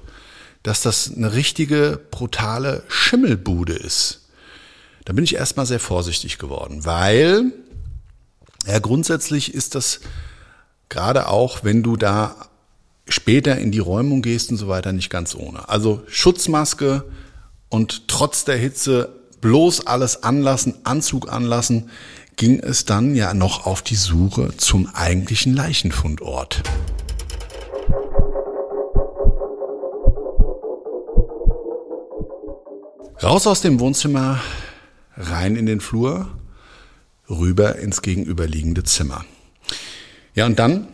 dass 0.64 0.82
das 0.82 1.14
eine 1.14 1.34
richtige 1.34 2.00
brutale 2.12 2.84
Schimmelbude 2.88 3.74
ist, 3.74 4.22
da 5.06 5.14
bin 5.14 5.24
ich 5.24 5.36
erstmal 5.36 5.66
sehr 5.66 5.80
vorsichtig 5.80 6.38
geworden, 6.38 6.86
weil 6.86 7.52
ja 8.66 8.80
grundsätzlich 8.80 9.54
ist 9.54 9.76
das 9.76 10.00
Gerade 10.94 11.28
auch, 11.28 11.64
wenn 11.64 11.82
du 11.82 11.98
da 11.98 12.36
später 13.08 13.58
in 13.58 13.72
die 13.72 13.80
Räumung 13.80 14.22
gehst 14.22 14.52
und 14.52 14.58
so 14.58 14.68
weiter, 14.68 14.94
nicht 14.94 15.10
ganz 15.10 15.34
ohne. 15.34 15.68
Also 15.68 16.04
Schutzmaske 16.06 17.04
und 17.68 18.08
trotz 18.08 18.46
der 18.46 18.58
Hitze 18.58 19.10
bloß 19.42 19.88
alles 19.88 20.22
anlassen, 20.22 20.76
Anzug 20.84 21.34
anlassen, 21.34 21.90
ging 22.36 22.60
es 22.60 22.86
dann 22.86 23.16
ja 23.16 23.34
noch 23.34 23.66
auf 23.66 23.82
die 23.82 23.96
Suche 23.96 24.56
zum 24.56 24.88
eigentlichen 24.94 25.56
Leichenfundort. 25.56 26.62
Raus 33.24 33.48
aus 33.48 33.62
dem 33.62 33.80
Wohnzimmer, 33.80 34.40
rein 35.18 35.56
in 35.56 35.66
den 35.66 35.82
Flur, 35.82 36.28
rüber 37.28 37.78
ins 37.78 38.04
gegenüberliegende 38.04 38.84
Zimmer. 38.84 39.26
Ja, 40.36 40.46
und 40.46 40.58
dann, 40.60 40.88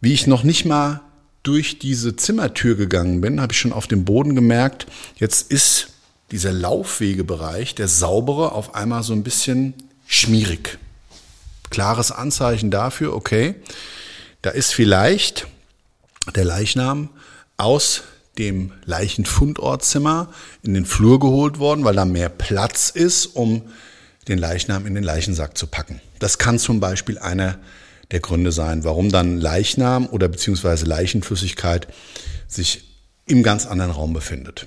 wie 0.00 0.12
ich 0.12 0.26
noch 0.26 0.44
nicht 0.44 0.64
mal 0.64 1.00
durch 1.42 1.78
diese 1.78 2.16
Zimmertür 2.16 2.74
gegangen 2.74 3.20
bin, 3.20 3.40
habe 3.40 3.52
ich 3.52 3.58
schon 3.58 3.72
auf 3.72 3.86
dem 3.86 4.04
Boden 4.04 4.34
gemerkt, 4.34 4.86
jetzt 5.16 5.50
ist 5.50 5.88
dieser 6.30 6.52
Laufwegebereich, 6.52 7.74
der 7.74 7.88
saubere, 7.88 8.52
auf 8.52 8.74
einmal 8.74 9.02
so 9.02 9.12
ein 9.12 9.22
bisschen 9.22 9.74
schmierig. 10.06 10.78
Klares 11.70 12.12
Anzeichen 12.12 12.70
dafür, 12.70 13.14
okay, 13.14 13.56
da 14.40 14.50
ist 14.50 14.72
vielleicht 14.72 15.46
der 16.34 16.44
Leichnam 16.44 17.10
aus 17.56 18.02
dem 18.38 18.72
Leichenfundortzimmer 18.86 20.32
in 20.62 20.74
den 20.74 20.86
Flur 20.86 21.20
geholt 21.20 21.58
worden, 21.58 21.84
weil 21.84 21.94
da 21.94 22.04
mehr 22.04 22.28
Platz 22.28 22.88
ist, 22.88 23.26
um 23.26 23.62
den 24.28 24.38
Leichnam 24.38 24.86
in 24.86 24.94
den 24.94 25.04
Leichensack 25.04 25.58
zu 25.58 25.66
packen. 25.66 26.00
Das 26.18 26.38
kann 26.38 26.58
zum 26.58 26.80
Beispiel 26.80 27.18
einer 27.18 27.58
der 28.10 28.20
Gründe 28.20 28.52
sein, 28.52 28.84
warum 28.84 29.10
dann 29.10 29.38
Leichnam 29.38 30.06
oder 30.06 30.28
beziehungsweise 30.28 30.86
Leichenflüssigkeit 30.86 31.88
sich 32.46 32.84
im 33.26 33.42
ganz 33.42 33.66
anderen 33.66 33.92
Raum 33.92 34.12
befindet. 34.12 34.66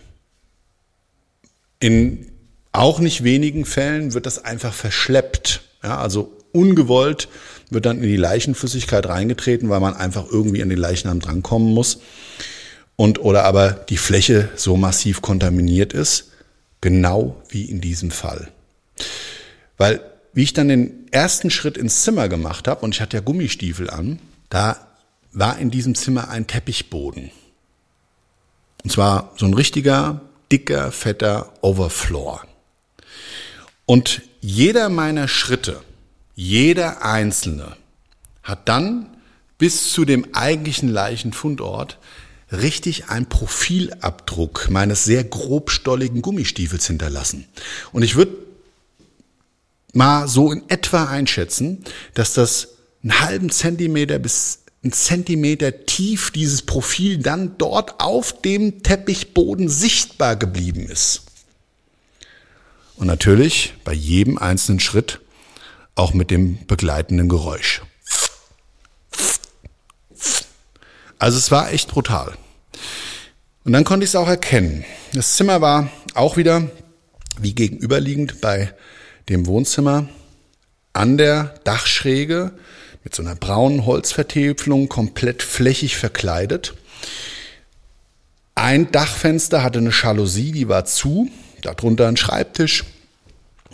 In 1.80 2.32
auch 2.72 3.00
nicht 3.00 3.24
wenigen 3.24 3.65
Fällen 3.65 4.13
wird 4.13 4.25
das 4.25 4.44
einfach 4.44 4.74
verschleppt. 4.74 5.62
Ja, 5.84 5.98
also 6.00 6.36
ungewollt 6.51 7.30
wird 7.70 7.86
dann 7.86 7.98
in 7.98 8.10
die 8.10 8.18
Leichenflüssigkeit 8.18 9.08
reingetreten, 9.08 9.70
weil 9.70 9.80
man 9.80 9.94
einfach 9.94 10.25
irgendwie 10.30 10.62
an 10.62 10.70
den 10.70 10.77
Leichnam 10.77 11.20
drankommen 11.20 11.74
muss. 11.74 12.00
Und 12.96 13.20
oder 13.20 13.44
aber 13.44 13.72
die 13.72 13.98
Fläche 13.98 14.50
so 14.56 14.77
massiv 14.77 15.22
kontaminiert 15.22 15.94
ist, 15.94 16.32
genau 16.82 17.42
wie 17.50 17.65
in 17.65 17.82
diesem 17.82 18.12
Fall. 18.12 18.50
Weil 19.77 20.01
wie 20.36 20.44
ich 20.44 20.54
dann 20.54 20.68
den 20.68 21.08
ersten 21.12 21.50
Schritt 21.50 21.77
ins 21.77 22.04
Zimmer 22.04 22.27
gemacht 22.30 22.68
habe, 22.68 22.82
und 22.86 22.94
ich 22.94 23.01
hatte 23.01 23.18
ja 23.18 23.22
Gummistiefel 23.22 23.89
an, 23.89 24.20
da 24.50 24.77
war 25.32 25.58
in 25.58 25.72
diesem 25.72 25.96
Zimmer 25.96 26.30
ein 26.30 26.46
Teppichboden. 26.46 27.32
Und 28.84 28.92
zwar 28.92 29.32
so 29.38 29.46
ein 29.46 29.54
richtiger, 29.54 30.22
dicker, 30.51 30.92
fetter 30.92 31.54
Overfloor. 31.62 32.46
Und 33.86 34.22
jeder 34.42 34.89
meiner 34.89 35.30
Schritte, 35.30 35.82
jeder 36.36 37.04
einzelne, 37.04 37.77
hat 38.44 38.68
dann 38.68 39.08
bis 39.58 39.92
zu 39.94 40.04
dem 40.04 40.36
eigentlichen 40.36 40.89
Leichenfundort 40.89 41.98
richtig 42.51 43.08
ein 43.08 43.27
Profilabdruck 43.27 44.70
meines 44.70 45.06
sehr 45.06 45.24
grobstolligen 45.24 46.22
Gummistiefels 46.22 46.88
hinterlassen. 46.88 47.48
Und 47.94 48.04
ich 48.04 48.15
würde 48.15 48.45
mal 49.96 50.28
so 50.28 50.52
in 50.52 50.64
etwa 50.68 51.06
einschätzen, 51.06 51.84
dass 52.14 52.34
das 52.34 52.70
einen 53.02 53.20
halben 53.20 53.50
Zentimeter 53.50 54.20
bis 54.20 54.60
einen 54.84 54.94
Zentimeter 54.94 55.86
tief 55.86 56.30
dieses 56.30 56.62
Profil 56.62 57.17
dann 57.17 57.58
dort 57.58 58.00
auf 58.00 58.39
dem 58.41 58.84
Teppichboden 58.84 59.67
sichtbar 59.67 60.36
geblieben 60.36 60.88
ist. 60.88 61.24
Und 62.96 63.08
natürlich 63.08 63.74
bei 63.84 63.93
jedem 63.93 64.38
einzelnen 64.38 64.80
Schritt 64.80 65.22
auch 65.96 66.13
mit 66.13 66.30
dem 66.30 66.65
begleitenden 66.67 67.30
Geräusch. 67.30 67.82
Also 71.17 71.38
es 71.38 71.50
war 71.50 71.72
echt 71.72 71.89
brutal. 71.89 72.38
Und 73.63 73.74
dann 73.74 73.86
konnte 73.86 74.04
ich 74.04 74.12
es 74.12 74.15
auch 74.15 74.28
erkennen. 74.28 74.86
Das 75.13 75.36
Zimmer 75.36 75.62
war 75.62 75.89
auch 76.13 76.38
wieder 76.38 76.69
wie 77.39 77.56
gegenüberliegend 77.56 78.39
bei 78.41 78.74
dem 79.30 79.46
Wohnzimmer 79.46 80.08
an 80.94 81.18
der 81.18 81.56
Dachschräge 81.64 82.52
mit 83.04 83.14
so 83.14 83.22
einer 83.22 83.36
braunen 83.36 83.86
Holzvertäfelung 83.86 84.90
komplett 84.90 85.44
flächig 85.44 85.98
verkleidet. 85.98 86.74
Ein 88.56 88.92
Dachfenster 88.92 89.64
hatte 89.64 89.80
eine 89.80 89.92
Jalousie, 89.92 90.52
die 90.52 90.70
war 90.70 90.86
zu, 90.86 91.30
darunter 91.62 92.08
ein 92.08 92.18
Schreibtisch 92.18 92.86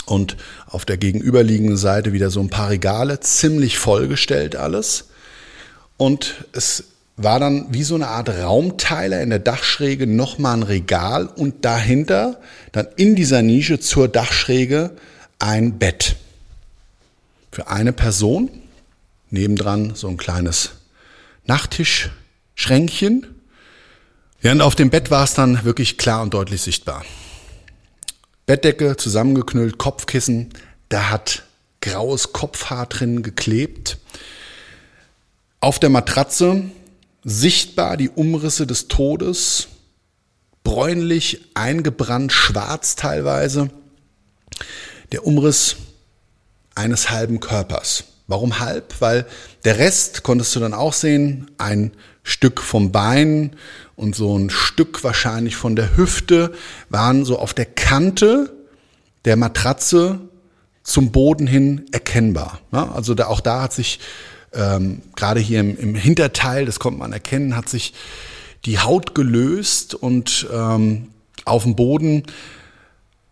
und 0.06 0.36
auf 0.68 0.86
der 0.86 0.98
gegenüberliegenden 0.98 1.78
Seite 1.78 2.14
wieder 2.14 2.30
so 2.30 2.40
ein 2.42 2.50
paar 2.50 2.70
Regale, 2.70 3.20
ziemlich 3.20 3.78
vollgestellt 3.78 4.56
alles. 4.56 5.10
Und 5.98 6.46
es 6.52 6.86
war 7.16 7.40
dann 7.40 7.68
wie 7.70 7.84
so 7.84 7.96
eine 7.96 8.08
Art 8.08 8.30
Raumteiler 8.30 9.22
in 9.22 9.30
der 9.30 9.40
Dachschräge 9.40 10.08
nochmal 10.08 10.58
ein 10.58 10.64
Regal 10.64 11.28
und 11.28 11.64
dahinter 11.64 12.40
dann 12.72 12.88
in 12.96 13.16
dieser 13.16 13.44
Nische 13.44 13.80
zur 13.80 14.08
Dachschräge 14.08 14.92
ein 15.42 15.80
Bett 15.80 16.16
für 17.52 17.68
eine 17.68 17.94
Person. 17.94 18.50
Nebendran 19.30 19.96
so 19.96 20.08
ein 20.08 20.18
kleines 20.18 20.72
Nachttischschränkchen. 21.46 23.28
Ja, 24.42 24.52
und 24.52 24.62
auf 24.62 24.76
dem 24.76 24.90
Bett 24.90 25.10
war 25.10 25.24
es 25.24 25.34
dann 25.34 25.64
wirklich 25.64 25.98
klar 25.98 26.22
und 26.22 26.34
deutlich 26.34 26.62
sichtbar. 26.62 27.06
Bettdecke 28.46 28.98
zusammengeknüllt, 28.98 29.78
Kopfkissen, 29.78 30.50
da 30.90 31.10
hat 31.10 31.44
graues 31.80 32.34
Kopfhaar 32.34 32.88
drin 32.88 33.24
geklebt. 33.24 33.98
Auf 35.60 35.80
der 35.80 35.90
Matratze 35.90 36.64
sichtbar 37.24 37.98
die 37.98 38.10
Umrisse 38.10 38.68
des 38.68 38.88
Todes, 38.88 39.68
bräunlich, 40.64 41.42
eingebrannt, 41.54 42.32
schwarz 42.32 42.96
teilweise 42.96 43.70
der 45.12 45.26
Umriss 45.26 45.78
eines 46.76 47.10
halben 47.10 47.40
Körpers. 47.40 48.06
Warum 48.28 48.60
halb? 48.60 48.96
Weil 49.00 49.26
der 49.66 49.78
Rest 49.78 50.24
konntest 50.24 50.56
du 50.56 50.60
dann 50.60 50.74
auch 50.74 50.94
sehen, 50.94 51.52
ein 51.58 51.92
Stück 52.24 52.62
vom 52.62 52.92
Bein 52.92 53.56
und 53.96 54.16
so 54.16 54.38
ein 54.38 54.50
Stück 54.50 55.04
wahrscheinlich 55.04 55.56
von 55.56 55.76
der 55.76 55.98
Hüfte 55.98 56.54
waren 56.90 57.26
so 57.26 57.38
auf 57.40 57.54
der 57.54 57.66
Kante 57.66 58.56
der 59.26 59.36
Matratze 59.36 60.20
zum 60.84 61.12
Boden 61.12 61.48
hin 61.48 61.86
erkennbar. 61.92 62.60
Also 62.72 63.14
da, 63.14 63.28
auch 63.28 63.42
da 63.42 63.64
hat 63.64 63.74
sich 63.74 64.00
ähm, 64.54 65.02
gerade 65.16 65.40
hier 65.40 65.60
im, 65.60 65.78
im, 65.78 65.96
Hinterteil, 65.96 66.66
das 66.66 66.80
konnte 66.80 67.00
man 67.00 67.14
erkennen, 67.14 67.56
hat 67.56 67.70
sich 67.70 67.94
die 68.66 68.80
Haut 68.80 69.16
gelöst 69.16 69.96
und 69.96 70.48
ähm, 70.52 71.10
auf 71.46 71.64
dem 71.64 71.76
Boden 71.76 72.24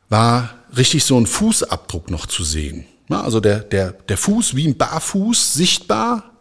war 0.10 0.59
richtig 0.76 1.04
so 1.04 1.20
ein 1.20 1.26
Fußabdruck 1.26 2.10
noch 2.12 2.26
zu 2.26 2.44
sehen. 2.44 2.86
Also 3.10 3.40
der, 3.40 3.60
der, 3.60 3.94
der 3.94 4.18
Fuß 4.18 4.56
wie 4.56 4.68
ein 4.68 4.78
Barfuß 4.78 5.54
sichtbar 5.54 6.32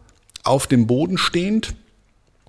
auf 0.45 0.67
dem 0.67 0.87
Boden 0.87 1.19
stehend. 1.19 1.75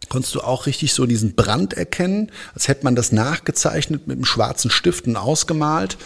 Konntest 0.09 0.35
du 0.35 0.41
auch 0.41 0.65
richtig 0.65 0.93
so 0.93 1.05
diesen 1.05 1.35
Brand 1.35 1.73
erkennen, 1.73 2.31
als 2.53 2.67
hätte 2.67 2.83
man 2.83 2.95
das 2.95 3.11
nachgezeichnet 3.11 4.07
mit 4.07 4.17
einem 4.17 4.25
schwarzen 4.25 4.71
Stift 4.71 5.07
und 5.07 5.15
ausgemalt. 5.15 5.97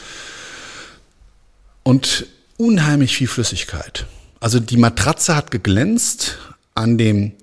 Und 1.83 2.27
unheimlich 2.57 3.17
viel 3.17 3.27
Flüssigkeit. 3.27 4.05
Also 4.39 4.59
die 4.59 4.77
Matratze 4.77 5.35
hat 5.35 5.51
geglänzt 5.51 6.37
an 6.75 6.97
dem 6.97 7.33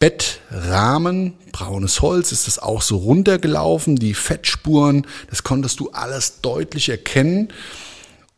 Bettrahmen, 0.00 1.34
braunes 1.52 2.00
Holz, 2.00 2.32
ist 2.32 2.46
das 2.46 2.58
auch 2.58 2.80
so 2.80 2.96
runtergelaufen, 2.96 3.96
die 3.96 4.14
Fettspuren, 4.14 5.06
das 5.28 5.44
konntest 5.44 5.78
du 5.78 5.90
alles 5.90 6.40
deutlich 6.40 6.88
erkennen. 6.88 7.48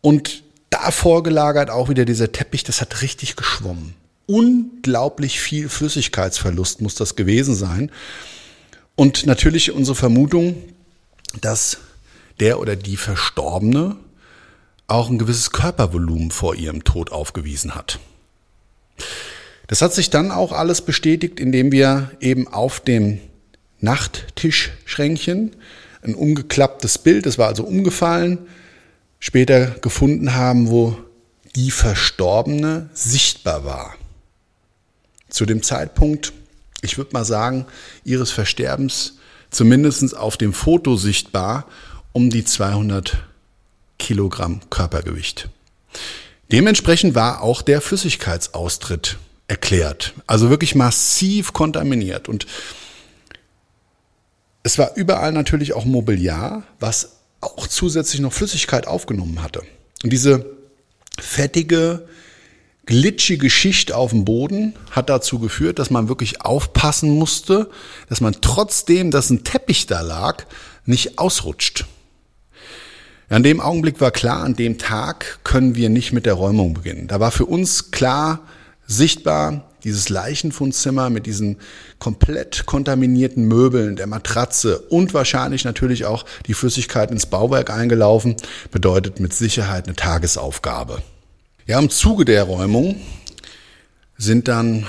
Und 0.01 0.43
davor 0.71 1.23
gelagert 1.23 1.71
auch 1.71 1.89
wieder 1.89 2.05
dieser 2.05 2.33
Teppich, 2.33 2.65
das 2.65 2.81
hat 2.81 3.01
richtig 3.01 3.37
geschwommen. 3.37 3.95
Unglaublich 4.27 5.41
viel 5.41 5.69
Flüssigkeitsverlust 5.69 6.81
muss 6.81 6.97
das 6.97 7.15
gewesen 7.15 7.55
sein. 7.55 7.93
Und 8.97 9.25
natürlich 9.27 9.71
unsere 9.71 9.95
Vermutung, 9.95 10.57
dass 11.41 11.79
der 12.41 12.59
oder 12.59 12.75
die 12.75 12.97
Verstorbene 12.97 13.97
auch 14.89 15.09
ein 15.09 15.19
gewisses 15.19 15.53
Körpervolumen 15.53 16.33
vor 16.33 16.57
ihrem 16.57 16.83
Tod 16.83 17.13
aufgewiesen 17.13 17.77
hat. 17.77 18.01
Das 19.67 19.83
hat 19.83 19.95
sich 19.95 20.11
dann 20.11 20.31
auch 20.31 20.53
alles 20.53 20.83
bestätigt, 20.83 21.41
indem 21.41 21.73
wir 21.73 22.11
eben 22.21 22.49
auf 22.49 22.81
dem 22.81 23.21
Nachttischschränkchen 23.81 25.57
ein 26.03 26.15
umgeklapptes 26.15 26.99
Bild, 26.99 27.27
das 27.27 27.39
war 27.39 27.49
also 27.49 27.65
umgefallen, 27.65 28.39
später 29.21 29.67
gefunden 29.67 30.35
haben, 30.35 30.69
wo 30.69 30.97
die 31.55 31.71
Verstorbene 31.71 32.91
sichtbar 32.93 33.65
war. 33.65 33.95
zu 35.29 35.47
dem 35.47 35.63
Zeitpunkt, 35.63 36.35
ich 36.83 36.99
würde 36.99 37.13
mal 37.15 37.25
sagen, 37.25 37.65
ihres 38.05 38.31
Versterbens 38.31 39.15
zumindest 39.51 40.15
auf 40.15 40.37
dem 40.37 40.53
Foto 40.53 40.97
sichtbar 40.97 41.67
um 42.13 42.29
die 42.29 42.45
200 42.45 43.25
Kilogramm 43.99 44.61
Körpergewicht. 44.69 45.49
Dementsprechend 46.51 47.15
war 47.15 47.41
auch 47.41 47.63
der 47.63 47.81
Flüssigkeitsaustritt 47.81 49.17
erklärt. 49.49 50.15
Also 50.27 50.51
wirklich 50.51 50.75
massiv 50.75 51.53
kontaminiert. 51.53 52.29
Und 52.29 52.47
es 54.63 54.79
war 54.79 54.95
überall 54.97 55.33
natürlich 55.33 55.73
auch 55.73 55.85
Mobiliar, 55.85 56.63
was 56.81 57.17
auch 57.41 57.67
zusätzlich 57.67 58.21
noch 58.21 58.33
Flüssigkeit 58.33 58.87
aufgenommen 58.87 59.43
hatte. 59.43 59.63
Und 60.03 60.13
diese 60.13 60.47
fettige, 61.19 62.09
glitschige 62.87 63.51
Schicht 63.51 63.93
auf 63.93 64.11
dem 64.11 64.25
Boden 64.25 64.75
hat 64.91 65.11
dazu 65.11 65.39
geführt, 65.39 65.79
dass 65.79 65.91
man 65.91 66.09
wirklich 66.09 66.43
aufpassen 66.43 67.11
musste, 67.11 67.71
dass 68.09 68.21
man 68.21 68.37
trotzdem, 68.41 69.11
dass 69.11 69.31
ein 69.31 69.45
Teppich 69.45 69.87
da 69.87 70.01
lag, 70.01 70.45
nicht 70.85 71.19
ausrutscht. 71.19 71.85
An 73.29 73.43
dem 73.43 73.61
Augenblick 73.61 74.01
war 74.01 74.11
klar, 74.11 74.43
an 74.43 74.57
dem 74.57 74.79
Tag 74.79 75.41
können 75.43 75.75
wir 75.75 75.89
nicht 75.89 76.13
mit 76.13 76.27
der 76.27 76.35
Räumung 76.35 76.75
beginnen. 76.75 77.09
Da 77.09 77.19
war 77.19 77.31
für 77.31 77.47
uns 77.47 77.91
klar 77.91 78.41
sichtbar, 78.97 79.69
dieses 79.85 80.09
Leichenfundzimmer 80.09 81.11
mit 81.11 81.27
diesen 81.27 81.59
komplett 81.99 82.67
kontaminierten 82.67 83.45
Möbeln, 83.45 83.97
der 83.97 84.07
Matratze 84.07 84.79
und 84.79 85.15
wahrscheinlich 85.15 85.65
natürlich 85.65 86.05
auch 86.05 86.25
die 86.47 86.55
Flüssigkeit 86.55 87.11
ins 87.11 87.27
Bauwerk 87.27 87.71
eingelaufen, 87.71 88.37
bedeutet 88.71 89.19
mit 89.21 89.33
Sicherheit 89.33 89.87
eine 89.87 89.97
Tagesaufgabe. 89.97 91.03
Ja, 91.67 91.79
im 91.79 91.91
Zuge 91.91 92.25
der 92.25 92.45
Räumung 92.45 93.01
sind 94.17 94.49
dann 94.49 94.87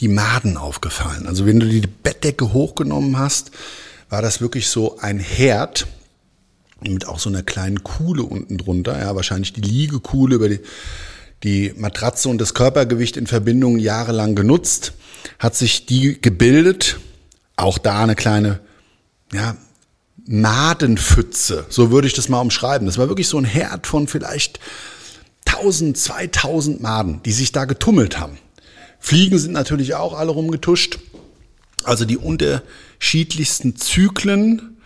die 0.00 0.08
Maden 0.08 0.56
aufgefallen. 0.56 1.26
Also 1.26 1.46
wenn 1.46 1.60
du 1.60 1.66
die 1.66 1.86
Bettdecke 1.86 2.52
hochgenommen 2.52 3.18
hast, 3.18 3.52
war 4.08 4.22
das 4.22 4.40
wirklich 4.40 4.68
so 4.68 4.98
ein 4.98 5.18
Herd 5.18 5.86
mit 6.80 7.08
auch 7.08 7.18
so 7.18 7.30
einer 7.30 7.42
kleinen 7.42 7.82
Kuhle 7.82 8.22
unten 8.22 8.58
drunter. 8.58 8.98
Ja, 8.98 9.16
wahrscheinlich 9.16 9.52
die 9.52 9.60
Liegekuhle 9.60 10.34
über 10.34 10.48
die, 10.48 10.60
die 11.44 11.72
Matratze 11.76 12.28
und 12.28 12.38
das 12.40 12.54
Körpergewicht 12.54 13.16
in 13.16 13.26
Verbindung 13.26 13.78
jahrelang 13.78 14.34
genutzt, 14.34 14.94
hat 15.38 15.54
sich 15.54 15.86
die 15.86 16.20
gebildet. 16.20 16.98
Auch 17.56 17.78
da 17.78 18.02
eine 18.02 18.16
kleine, 18.16 18.60
ja, 19.32 19.56
Madenpfütze, 20.26 21.66
so 21.68 21.90
würde 21.90 22.06
ich 22.06 22.14
das 22.14 22.30
mal 22.30 22.40
umschreiben. 22.40 22.86
Das 22.86 22.96
war 22.96 23.08
wirklich 23.08 23.28
so 23.28 23.38
ein 23.38 23.44
Herd 23.44 23.86
von 23.86 24.08
vielleicht 24.08 24.58
1000, 25.46 25.96
2000 25.98 26.80
Maden, 26.82 27.20
die 27.24 27.32
sich 27.32 27.52
da 27.52 27.66
getummelt 27.66 28.18
haben. 28.18 28.38
Fliegen 28.98 29.38
sind 29.38 29.52
natürlich 29.52 29.94
auch 29.94 30.18
alle 30.18 30.32
rumgetuscht. 30.32 30.98
Also 31.84 32.06
die 32.06 32.16
unterschiedlichsten 32.16 33.76
Zyklen 33.76 34.78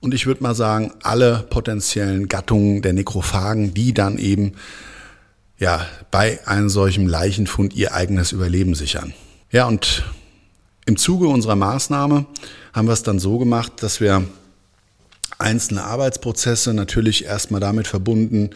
und 0.00 0.14
ich 0.14 0.26
würde 0.26 0.42
mal 0.42 0.54
sagen, 0.54 0.92
alle 1.02 1.44
potenziellen 1.50 2.28
Gattungen 2.28 2.80
der 2.80 2.94
Nekrophagen, 2.94 3.74
die 3.74 3.92
dann 3.92 4.18
eben 4.18 4.52
ja, 5.58 5.86
bei 6.10 6.46
einem 6.46 6.68
solchen 6.68 7.06
Leichenfund 7.06 7.74
ihr 7.74 7.94
eigenes 7.94 8.32
Überleben 8.32 8.74
sichern. 8.74 9.14
Ja, 9.50 9.66
und 9.66 10.04
im 10.84 10.96
Zuge 10.96 11.28
unserer 11.28 11.56
Maßnahme 11.56 12.26
haben 12.72 12.88
wir 12.88 12.92
es 12.92 13.02
dann 13.02 13.18
so 13.18 13.38
gemacht, 13.38 13.72
dass 13.82 14.00
wir 14.00 14.24
einzelne 15.38 15.84
Arbeitsprozesse 15.84 16.74
natürlich 16.74 17.24
erstmal 17.24 17.60
damit 17.60 17.86
verbunden, 17.86 18.50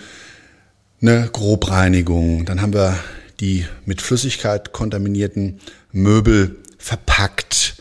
eine 1.01 1.29
Grobreinigung. 1.33 2.45
Dann 2.45 2.61
haben 2.61 2.75
wir 2.75 2.99
die 3.41 3.67
mit 3.87 4.03
Flüssigkeit 4.03 4.73
kontaminierten 4.73 5.61
Möbel 5.93 6.57
verpackt 6.79 7.77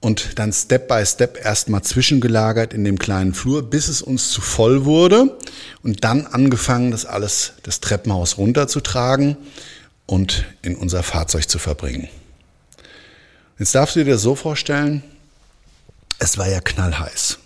und 0.00 0.38
dann 0.38 0.52
Step 0.52 0.88
by 0.88 1.04
Step 1.04 1.38
erstmal 1.44 1.82
zwischengelagert 1.82 2.72
in 2.72 2.84
dem 2.84 2.98
kleinen 2.98 3.34
Flur, 3.34 3.62
bis 3.62 3.88
es 3.88 4.00
uns 4.00 4.30
zu 4.30 4.40
voll 4.40 4.84
wurde 4.84 5.36
und 5.82 6.04
dann 6.04 6.26
angefangen, 6.26 6.90
das 6.90 7.04
alles 7.04 7.52
das 7.62 7.80
Treppenhaus 7.80 8.38
runterzutragen 8.38 9.36
und 10.06 10.44
in 10.62 10.74
unser 10.74 11.02
Fahrzeug 11.02 11.48
zu 11.48 11.58
verbringen. 11.58 12.08
Jetzt 13.58 13.74
darfst 13.74 13.94
du 13.94 14.04
dir 14.04 14.12
das 14.12 14.22
so 14.22 14.34
vorstellen, 14.34 15.02
es 16.18 16.38
war 16.38 16.48
ja 16.48 16.60
knallheiß. 16.60 17.38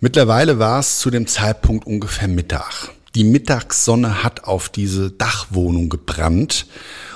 Mittlerweile 0.00 0.58
war 0.58 0.80
es 0.80 0.98
zu 0.98 1.10
dem 1.10 1.28
Zeitpunkt 1.28 1.86
ungefähr 1.86 2.26
Mittag. 2.26 2.90
Die 3.14 3.22
Mittagssonne 3.22 4.24
hat 4.24 4.44
auf 4.44 4.68
diese 4.68 5.12
Dachwohnung 5.12 5.88
gebrannt 5.88 6.66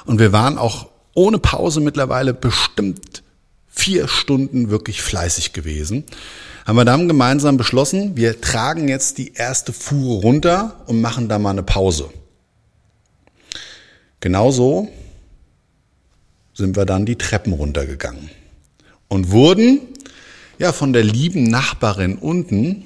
und 0.05 0.21
wir 0.21 0.33
waren 0.33 0.59
auch 0.59 0.89
ohne 1.15 1.39
Pause 1.39 1.81
mittlerweile 1.81 2.35
bestimmt 2.35 3.25
vier 3.77 4.09
Stunden 4.09 4.71
wirklich 4.71 5.03
fleißig 5.03 5.53
gewesen. 5.53 6.05
Haben 6.65 6.77
wir 6.77 6.85
dann 6.85 7.07
gemeinsam 7.07 7.57
beschlossen, 7.57 8.17
wir 8.17 8.41
tragen 8.41 8.89
jetzt 8.89 9.19
die 9.19 9.35
erste 9.35 9.73
Fuhre 9.73 10.23
runter 10.23 10.81
und 10.87 11.01
machen 11.01 11.29
da 11.29 11.39
mal 11.39 11.51
eine 11.51 11.63
Pause. 11.63 12.11
Genauso 14.19 14.89
sind 16.55 16.75
wir 16.75 16.87
dann 16.87 17.07
die 17.07 17.17
Treppen 17.17 17.53
runtergegangen 17.53 18.31
und 19.09 19.31
wurden 19.31 19.81
ja 20.59 20.73
von 20.73 20.93
der 20.93 21.05
lieben 21.05 21.45
Nachbarin 21.45 22.17
unten 22.17 22.85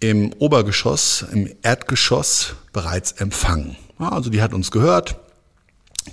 im 0.00 0.32
Obergeschoss, 0.34 1.24
im 1.32 1.48
Erdgeschoss 1.62 2.56
bereits 2.72 3.12
empfangen. 3.12 3.76
Also 3.98 4.28
die 4.28 4.42
hat 4.42 4.52
uns 4.52 4.72
gehört, 4.72 5.16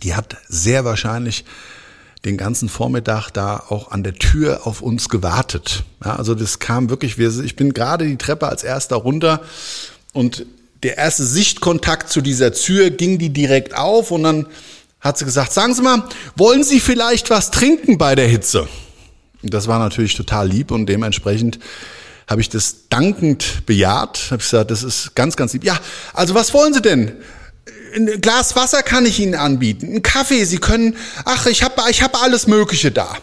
die 0.03 0.13
hat 0.13 0.38
sehr 0.47 0.85
wahrscheinlich 0.85 1.43
den 2.25 2.38
ganzen 2.38 2.67
Vormittag 2.67 3.32
da 3.32 3.63
auch 3.69 3.91
an 3.91 4.03
der 4.03 4.13
Tür 4.13 4.67
auf 4.67 4.82
uns 4.82 5.10
gewartet. 5.10 5.84
Ja, 6.03 6.15
also 6.15 6.36
das 6.36 6.60
kam 6.60 6.89
wirklich, 6.89 7.17
ich 7.17 7.55
bin 7.55 7.73
gerade 7.73 8.05
die 8.05 8.17
Treppe 8.17 8.47
als 8.47 8.63
erster 8.63 8.97
runter 8.97 9.41
und 10.13 10.45
der 10.84 10.97
erste 10.97 11.23
Sichtkontakt 11.23 12.10
zu 12.10 12.21
dieser 12.21 12.53
Tür 12.53 12.89
ging 12.89 13.19
die 13.19 13.29
direkt 13.29 13.75
auf 13.75 14.12
und 14.12 14.23
dann 14.23 14.47
hat 15.01 15.17
sie 15.17 15.25
gesagt, 15.25 15.53
sagen 15.53 15.73
Sie 15.73 15.82
mal, 15.82 16.03
wollen 16.36 16.63
Sie 16.63 16.79
vielleicht 16.79 17.29
was 17.29 17.51
trinken 17.51 17.97
bei 17.97 18.15
der 18.15 18.27
Hitze? 18.27 18.67
Das 19.41 19.67
war 19.67 19.79
natürlich 19.79 20.15
total 20.15 20.49
lieb 20.49 20.71
und 20.71 20.88
dementsprechend 20.88 21.60
habe 22.27 22.41
ich 22.41 22.49
das 22.49 22.89
dankend 22.89 23.65
bejaht. 23.65 24.27
Habe 24.29 24.38
gesagt, 24.38 24.71
das 24.71 24.84
ist 24.84 25.15
ganz, 25.15 25.38
ganz 25.38 25.53
lieb. 25.53 25.63
Ja, 25.63 25.79
also 26.13 26.36
was 26.36 26.53
wollen 26.53 26.73
Sie 26.73 26.82
denn? 26.82 27.13
Ein 27.95 28.21
Glas 28.21 28.56
Wasser 28.56 28.84
kann 28.84 29.06
ich 29.06 29.19
Ihnen 29.19 29.36
anbieten, 29.36 29.95
ein 29.95 30.04
Kaffee, 30.04 30.43
Sie 30.43 30.58
können, 30.58 30.95
ach, 31.25 31.45
ich 31.45 31.63
habe 31.63 31.82
ich 31.89 32.02
hab 32.02 32.21
alles 32.21 32.47
Mögliche 32.47 32.91
da. 32.91 33.17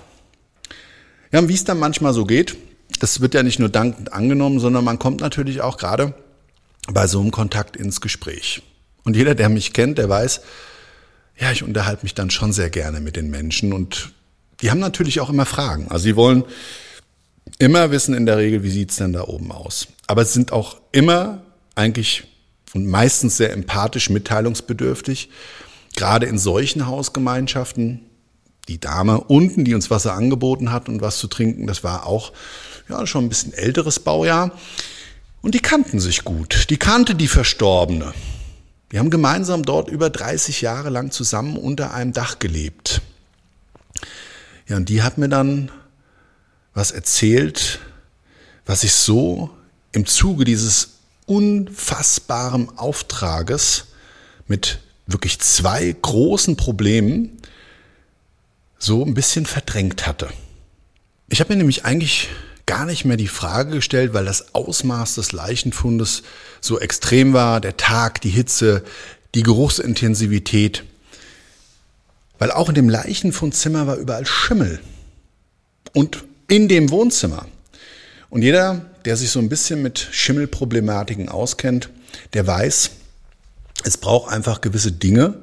Ja, 1.33 1.40
und 1.40 1.48
wie 1.48 1.55
es 1.55 1.64
dann 1.64 1.79
manchmal 1.79 2.12
so 2.12 2.24
geht, 2.24 2.57
das 3.00 3.20
wird 3.20 3.35
ja 3.35 3.42
nicht 3.42 3.59
nur 3.59 3.68
dankend 3.68 4.12
angenommen, 4.12 4.61
sondern 4.61 4.85
man 4.85 4.98
kommt 4.98 5.20
natürlich 5.20 5.61
auch 5.61 5.76
gerade 5.76 6.14
bei 6.88 7.07
so 7.07 7.20
einem 7.20 7.31
Kontakt 7.31 7.76
ins 7.76 8.00
Gespräch. 8.00 8.62
Und 9.05 9.16
jeder, 9.16 9.35
der 9.35 9.48
mich 9.48 9.72
kennt, 9.72 9.98
der 9.98 10.09
weiß, 10.09 10.40
ja, 11.38 11.52
ich 11.52 11.62
unterhalte 11.62 12.05
mich 12.05 12.14
dann 12.14 12.31
schon 12.31 12.52
sehr 12.52 12.70
gerne 12.70 13.00
mit 13.00 13.16
den 13.16 13.31
Menschen 13.31 13.72
und 13.72 14.12
die 14.61 14.70
haben 14.70 14.81
natürlich 14.81 15.20
auch 15.20 15.29
immer 15.29 15.44
Fragen. 15.44 15.88
Also 15.90 16.05
sie 16.05 16.16
wollen 16.16 16.44
immer 17.59 17.90
wissen 17.90 18.14
in 18.14 18.26
der 18.26 18.38
Regel, 18.38 18.62
wie 18.62 18.70
sieht's 18.70 18.96
denn 18.96 19.12
da 19.12 19.22
oben 19.22 19.52
aus. 19.52 19.88
Aber 20.07 20.22
es 20.22 20.33
sind 20.33 20.52
auch 20.52 20.79
immer 20.92 21.42
eigentlich 21.74 22.24
und 22.76 22.86
meistens 22.86 23.38
sehr 23.38 23.52
empathisch 23.54 24.10
mitteilungsbedürftig. 24.10 25.30
Gerade 25.96 26.26
in 26.26 26.38
solchen 26.38 26.86
Hausgemeinschaften, 26.86 28.02
die 28.68 28.78
Dame 28.78 29.18
unten, 29.20 29.64
die 29.64 29.74
uns 29.74 29.90
Wasser 29.90 30.12
angeboten 30.12 30.70
hat 30.70 30.90
und 30.90 31.00
was 31.00 31.18
zu 31.18 31.26
trinken, 31.26 31.66
das 31.66 31.82
war 31.82 32.06
auch 32.06 32.32
ja, 32.90 33.06
schon 33.06 33.24
ein 33.24 33.28
bisschen 33.30 33.54
älteres 33.54 33.98
Baujahr. 33.98 34.52
Und 35.40 35.54
die 35.54 35.60
kannten 35.60 36.00
sich 36.00 36.22
gut. 36.22 36.68
Die 36.68 36.76
kannte 36.76 37.14
die 37.14 37.28
Verstorbene. 37.28 38.12
Wir 38.90 39.00
haben 39.00 39.10
gemeinsam 39.10 39.62
dort 39.62 39.88
über 39.88 40.10
30 40.10 40.60
Jahre 40.60 40.90
lang 40.90 41.10
zusammen 41.10 41.56
unter 41.56 41.94
einem 41.94 42.12
Dach 42.12 42.38
gelebt. 42.38 43.00
Ja, 44.68 44.76
und 44.76 44.90
die 44.90 45.02
hat 45.02 45.16
mir 45.16 45.30
dann 45.30 45.70
was 46.74 46.90
erzählt, 46.90 47.80
was 48.66 48.84
ich 48.84 48.92
so 48.92 49.48
im 49.92 50.04
Zuge 50.04 50.44
dieses 50.44 50.95
unfassbaren 51.26 52.78
Auftrages 52.78 53.86
mit 54.46 54.78
wirklich 55.06 55.40
zwei 55.40 55.94
großen 56.00 56.56
Problemen 56.56 57.40
so 58.78 59.04
ein 59.04 59.14
bisschen 59.14 59.46
verdrängt 59.46 60.06
hatte. 60.06 60.28
Ich 61.28 61.40
habe 61.40 61.52
mir 61.52 61.58
nämlich 61.58 61.84
eigentlich 61.84 62.28
gar 62.66 62.84
nicht 62.84 63.04
mehr 63.04 63.16
die 63.16 63.28
Frage 63.28 63.70
gestellt, 63.70 64.12
weil 64.12 64.24
das 64.24 64.54
Ausmaß 64.54 65.16
des 65.16 65.32
Leichenfundes 65.32 66.22
so 66.60 66.80
extrem 66.80 67.32
war, 67.32 67.60
der 67.60 67.76
Tag, 67.76 68.20
die 68.20 68.30
Hitze, 68.30 68.84
die 69.34 69.42
Geruchsintensivität. 69.42 70.84
Weil 72.38 72.50
auch 72.50 72.68
in 72.68 72.74
dem 72.74 72.88
Leichenfundzimmer 72.88 73.86
war 73.86 73.96
überall 73.96 74.26
Schimmel. 74.26 74.80
Und 75.94 76.24
in 76.48 76.68
dem 76.68 76.90
Wohnzimmer. 76.90 77.46
Und 78.28 78.42
jeder, 78.42 78.84
der 79.07 79.16
sich 79.16 79.31
so 79.31 79.38
ein 79.38 79.49
bisschen 79.49 79.83
mit 79.83 80.09
Schimmelproblematiken 80.11 81.29
auskennt, 81.29 81.88
der 82.35 82.47
weiß, 82.47 82.90
es 83.85 83.97
braucht 83.97 84.33
einfach 84.33 84.61
gewisse 84.61 84.92
Dinge, 84.92 85.42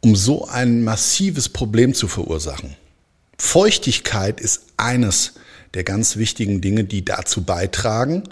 um 0.00 0.16
so 0.16 0.46
ein 0.46 0.82
massives 0.84 1.48
Problem 1.48 1.94
zu 1.94 2.08
verursachen. 2.08 2.76
Feuchtigkeit 3.38 4.40
ist 4.40 4.62
eines 4.76 5.34
der 5.74 5.84
ganz 5.84 6.16
wichtigen 6.16 6.60
Dinge, 6.60 6.84
die 6.84 7.04
dazu 7.04 7.44
beitragen. 7.44 8.24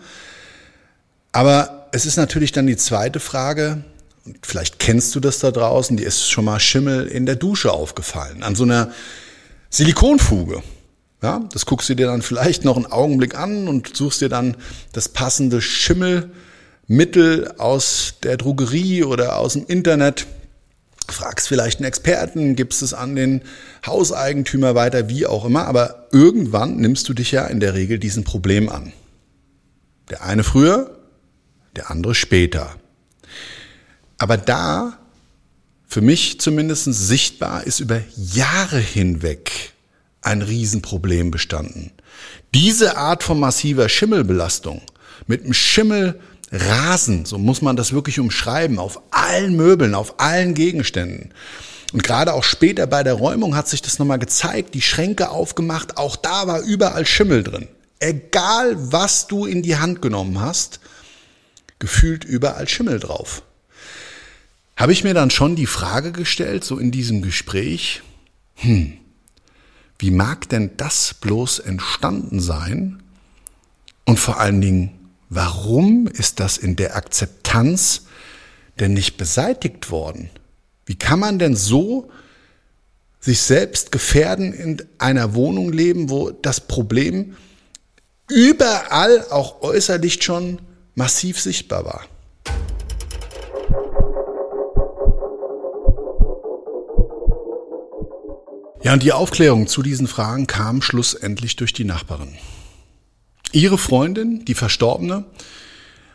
Aber 1.30 1.88
es 1.92 2.06
ist 2.06 2.16
natürlich 2.16 2.52
dann 2.52 2.66
die 2.66 2.76
zweite 2.76 3.20
Frage, 3.20 3.84
vielleicht 4.42 4.78
kennst 4.78 5.14
du 5.14 5.20
das 5.20 5.38
da 5.38 5.50
draußen, 5.50 5.96
dir 5.96 6.06
ist 6.06 6.28
schon 6.28 6.46
mal 6.46 6.58
Schimmel 6.58 7.06
in 7.06 7.26
der 7.26 7.36
Dusche 7.36 7.72
aufgefallen, 7.72 8.42
an 8.42 8.54
so 8.54 8.64
einer 8.64 8.92
Silikonfuge. 9.70 10.62
Ja, 11.22 11.40
das 11.52 11.64
guckst 11.66 11.88
du 11.88 11.94
dir 11.94 12.06
dann 12.06 12.22
vielleicht 12.22 12.64
noch 12.64 12.76
einen 12.76 12.86
Augenblick 12.86 13.34
an 13.34 13.66
und 13.68 13.96
suchst 13.96 14.20
dir 14.20 14.28
dann 14.28 14.56
das 14.92 15.08
passende 15.08 15.62
Schimmelmittel 15.62 17.54
aus 17.58 18.14
der 18.22 18.36
Drogerie 18.36 19.04
oder 19.04 19.38
aus 19.38 19.54
dem 19.54 19.64
Internet. 19.66 20.26
Fragst 21.08 21.48
vielleicht 21.48 21.78
einen 21.78 21.86
Experten, 21.86 22.56
gibst 22.56 22.82
es 22.82 22.94
an 22.94 23.14
den 23.14 23.42
Hauseigentümer 23.86 24.74
weiter, 24.74 25.08
wie 25.08 25.26
auch 25.26 25.44
immer, 25.44 25.66
aber 25.66 26.08
irgendwann 26.12 26.76
nimmst 26.76 27.08
du 27.08 27.14
dich 27.14 27.30
ja 27.30 27.46
in 27.46 27.60
der 27.60 27.74
Regel 27.74 27.98
diesem 27.98 28.24
Problem 28.24 28.68
an. 28.68 28.92
Der 30.10 30.24
eine 30.24 30.44
früher, 30.44 30.98
der 31.76 31.90
andere 31.90 32.14
später. 32.14 32.76
Aber 34.18 34.36
da, 34.36 34.98
für 35.86 36.00
mich 36.00 36.40
zumindest 36.40 36.84
sichtbar, 36.84 37.64
ist 37.64 37.80
über 37.80 38.00
Jahre 38.16 38.78
hinweg 38.78 39.73
ein 40.24 40.42
Riesenproblem 40.42 41.30
bestanden. 41.30 41.92
Diese 42.54 42.96
Art 42.96 43.22
von 43.22 43.38
massiver 43.38 43.88
Schimmelbelastung 43.88 44.82
mit 45.26 45.42
einem 45.42 45.54
Schimmelrasen, 45.54 47.24
so 47.24 47.38
muss 47.38 47.62
man 47.62 47.76
das 47.76 47.92
wirklich 47.92 48.20
umschreiben, 48.20 48.78
auf 48.78 49.00
allen 49.10 49.56
Möbeln, 49.56 49.94
auf 49.94 50.20
allen 50.20 50.54
Gegenständen. 50.54 51.32
Und 51.92 52.02
gerade 52.02 52.32
auch 52.32 52.44
später 52.44 52.86
bei 52.86 53.02
der 53.02 53.14
Räumung 53.14 53.54
hat 53.54 53.68
sich 53.68 53.82
das 53.82 53.98
nochmal 53.98 54.18
gezeigt, 54.18 54.74
die 54.74 54.82
Schränke 54.82 55.30
aufgemacht, 55.30 55.96
auch 55.96 56.16
da 56.16 56.46
war 56.46 56.60
überall 56.60 57.06
Schimmel 57.06 57.44
drin. 57.44 57.68
Egal 58.00 58.76
was 58.76 59.28
du 59.28 59.46
in 59.46 59.62
die 59.62 59.76
Hand 59.76 60.02
genommen 60.02 60.40
hast, 60.40 60.80
gefühlt 61.78 62.24
überall 62.24 62.68
Schimmel 62.68 62.98
drauf. 62.98 63.42
Habe 64.76 64.92
ich 64.92 65.04
mir 65.04 65.14
dann 65.14 65.30
schon 65.30 65.54
die 65.54 65.66
Frage 65.66 66.10
gestellt, 66.10 66.64
so 66.64 66.78
in 66.78 66.90
diesem 66.90 67.22
Gespräch, 67.22 68.02
hm, 68.56 68.94
wie 69.98 70.10
mag 70.10 70.48
denn 70.48 70.70
das 70.76 71.14
bloß 71.14 71.60
entstanden 71.60 72.40
sein? 72.40 73.02
Und 74.04 74.18
vor 74.18 74.38
allen 74.40 74.60
Dingen, 74.60 74.90
warum 75.28 76.06
ist 76.06 76.40
das 76.40 76.58
in 76.58 76.76
der 76.76 76.96
Akzeptanz 76.96 78.06
denn 78.78 78.92
nicht 78.92 79.16
beseitigt 79.16 79.90
worden? 79.90 80.30
Wie 80.86 80.96
kann 80.96 81.20
man 81.20 81.38
denn 81.38 81.56
so 81.56 82.10
sich 83.20 83.40
selbst 83.40 83.90
gefährden 83.92 84.52
in 84.52 84.82
einer 84.98 85.34
Wohnung 85.34 85.72
leben, 85.72 86.10
wo 86.10 86.30
das 86.30 86.60
Problem 86.60 87.36
überall 88.28 89.26
auch 89.30 89.62
äußerlich 89.62 90.22
schon 90.22 90.60
massiv 90.94 91.40
sichtbar 91.40 91.84
war? 91.84 92.04
Ja, 98.84 98.92
und 98.92 99.02
die 99.02 99.12
Aufklärung 99.12 99.66
zu 99.66 99.82
diesen 99.82 100.06
Fragen 100.06 100.46
kam 100.46 100.82
schlussendlich 100.82 101.56
durch 101.56 101.72
die 101.72 101.84
Nachbarin. 101.84 102.36
Ihre 103.50 103.78
Freundin, 103.78 104.44
die 104.44 104.54
Verstorbene, 104.54 105.24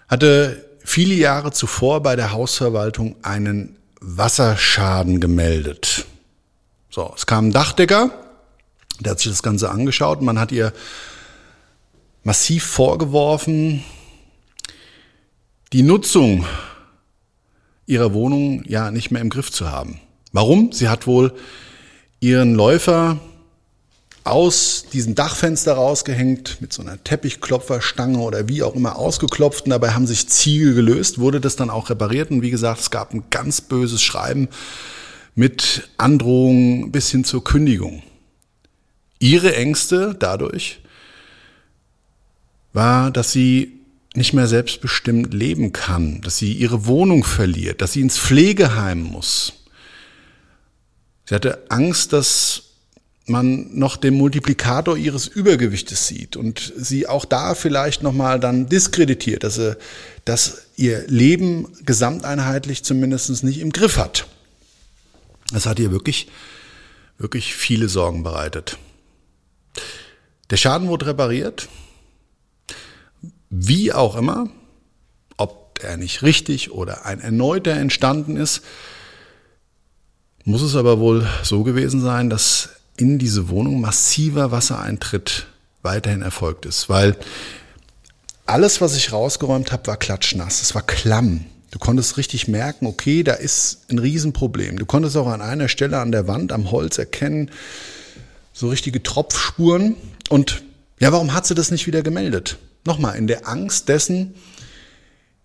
hatte 0.07 0.69
viele 0.85 1.15
Jahre 1.15 1.51
zuvor 1.51 2.03
bei 2.03 2.15
der 2.15 2.31
Hausverwaltung 2.31 3.15
einen 3.23 3.75
Wasserschaden 4.01 5.19
gemeldet. 5.19 6.05
So, 6.91 7.11
es 7.15 7.25
kam 7.25 7.47
ein 7.47 7.51
Dachdecker, 7.51 8.11
der 8.99 9.13
hat 9.13 9.19
sich 9.19 9.31
das 9.31 9.41
Ganze 9.41 9.71
angeschaut 9.71 10.21
man 10.21 10.37
hat 10.37 10.51
ihr 10.51 10.71
massiv 12.23 12.65
vorgeworfen, 12.65 13.83
die 15.73 15.81
Nutzung 15.81 16.45
ihrer 17.87 18.13
Wohnung 18.13 18.63
ja 18.67 18.91
nicht 18.91 19.09
mehr 19.09 19.23
im 19.23 19.31
Griff 19.31 19.51
zu 19.51 19.71
haben. 19.71 19.99
Warum? 20.33 20.71
Sie 20.71 20.87
hat 20.87 21.07
wohl 21.07 21.33
ihren 22.19 22.55
Läufer 22.55 23.19
aus 24.23 24.85
diesem 24.91 25.15
Dachfenster 25.15 25.73
rausgehängt, 25.73 26.61
mit 26.61 26.73
so 26.73 26.81
einer 26.81 27.03
Teppichklopferstange 27.03 28.19
oder 28.19 28.47
wie 28.47 28.63
auch 28.63 28.75
immer 28.75 28.97
ausgeklopft. 28.97 29.65
Und 29.65 29.71
dabei 29.71 29.91
haben 29.91 30.07
sich 30.07 30.27
Ziegel 30.27 30.73
gelöst, 30.73 31.19
wurde 31.19 31.41
das 31.41 31.55
dann 31.55 31.69
auch 31.69 31.89
repariert. 31.89 32.29
Und 32.31 32.41
wie 32.41 32.51
gesagt, 32.51 32.81
es 32.81 32.91
gab 32.91 33.13
ein 33.13 33.23
ganz 33.29 33.61
böses 33.61 34.01
Schreiben 34.01 34.49
mit 35.35 35.89
Androhung 35.97 36.91
bis 36.91 37.09
hin 37.09 37.23
zur 37.23 37.43
Kündigung. 37.43 38.03
Ihre 39.19 39.55
Ängste 39.55 40.15
dadurch 40.17 40.81
war, 42.73 43.11
dass 43.11 43.31
sie 43.31 43.79
nicht 44.15 44.33
mehr 44.33 44.47
selbstbestimmt 44.47 45.33
leben 45.33 45.71
kann, 45.71 46.21
dass 46.21 46.37
sie 46.37 46.53
ihre 46.53 46.85
Wohnung 46.85 47.23
verliert, 47.23 47.81
dass 47.81 47.93
sie 47.93 48.01
ins 48.01 48.17
Pflegeheim 48.17 49.01
muss, 49.01 49.53
Sie 51.29 51.35
hatte 51.35 51.69
Angst, 51.69 52.11
dass 52.11 52.63
man 53.27 53.77
noch 53.77 53.97
den 53.97 54.15
Multiplikator 54.15 54.97
ihres 54.97 55.27
Übergewichtes 55.27 56.07
sieht 56.07 56.35
und 56.35 56.73
sie 56.75 57.05
auch 57.05 57.23
da 57.23 57.53
vielleicht 57.53 58.01
nochmal 58.01 58.39
dann 58.39 58.65
diskreditiert, 58.65 59.43
dass, 59.43 59.53
sie, 59.53 59.77
dass 60.25 60.63
ihr 60.75 61.05
Leben 61.05 61.67
gesamteinheitlich 61.85 62.83
zumindest 62.83 63.43
nicht 63.43 63.59
im 63.59 63.71
Griff 63.71 63.97
hat. 63.97 64.25
Das 65.53 65.67
hat 65.67 65.77
ihr 65.77 65.91
wirklich, 65.91 66.29
wirklich 67.19 67.53
viele 67.53 67.89
Sorgen 67.89 68.23
bereitet. 68.23 68.79
Der 70.49 70.57
Schaden 70.57 70.87
wurde 70.87 71.05
repariert, 71.05 71.69
wie 73.51 73.93
auch 73.93 74.15
immer, 74.15 74.49
ob 75.37 75.77
er 75.83 75.95
nicht 75.95 76.23
richtig 76.23 76.71
oder 76.71 77.05
ein 77.05 77.21
erneuter 77.21 77.73
entstanden 77.73 78.35
ist, 78.35 78.63
muss 80.45 80.61
es 80.61 80.75
aber 80.75 80.99
wohl 80.99 81.27
so 81.43 81.63
gewesen 81.63 82.01
sein, 82.01 82.29
dass 82.29 82.69
in 82.97 83.17
diese 83.17 83.49
Wohnung 83.49 83.81
massiver 83.81 84.51
Wassereintritt 84.51 85.47
weiterhin 85.81 86.21
erfolgt 86.21 86.65
ist, 86.65 86.89
weil 86.89 87.15
alles, 88.45 88.81
was 88.81 88.95
ich 88.95 89.11
rausgeräumt 89.13 89.71
habe, 89.71 89.87
war 89.87 89.97
klatschnass, 89.97 90.61
es 90.61 90.73
war 90.73 90.81
klamm. 90.81 91.45
Du 91.71 91.77
konntest 91.77 92.17
richtig 92.17 92.47
merken, 92.47 92.87
okay, 92.87 93.21
da 93.21 93.33
ist 93.33 93.81
ein 93.91 93.99
Riesenproblem. 93.99 94.79
Du 94.79 94.87
konntest 94.87 95.15
auch 95.17 95.27
an 95.27 95.41
einer 95.41 95.67
Stelle 95.67 95.99
an 95.99 96.11
der 96.11 96.27
Wand, 96.27 96.51
am 96.51 96.71
Holz 96.71 96.97
erkennen, 96.97 97.51
so 98.51 98.69
richtige 98.69 99.03
Tropfspuren. 99.03 99.95
Und 100.29 100.63
ja, 100.99 101.11
warum 101.11 101.33
hat 101.33 101.45
sie 101.45 101.53
das 101.53 101.69
nicht 101.69 101.85
wieder 101.85 102.01
gemeldet? 102.01 102.57
Nochmal, 102.85 103.17
in 103.17 103.27
der 103.27 103.47
Angst 103.47 103.87
dessen, 103.87 104.33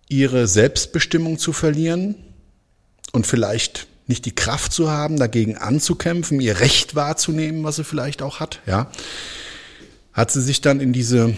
ihre 0.09 0.47
Selbstbestimmung 0.47 1.37
zu 1.37 1.53
verlieren 1.53 2.15
und 3.11 3.27
vielleicht 3.27 3.87
nicht 4.07 4.25
die 4.25 4.35
Kraft 4.35 4.71
zu 4.71 4.91
haben, 4.91 5.17
dagegen 5.17 5.57
anzukämpfen, 5.57 6.39
ihr 6.39 6.59
Recht 6.59 6.95
wahrzunehmen, 6.95 7.63
was 7.63 7.77
sie 7.77 7.83
vielleicht 7.83 8.21
auch 8.21 8.39
hat, 8.39 8.61
ja, 8.65 8.89
hat 10.13 10.31
sie 10.31 10.41
sich 10.41 10.61
dann 10.61 10.79
in 10.79 10.93
diese 10.93 11.35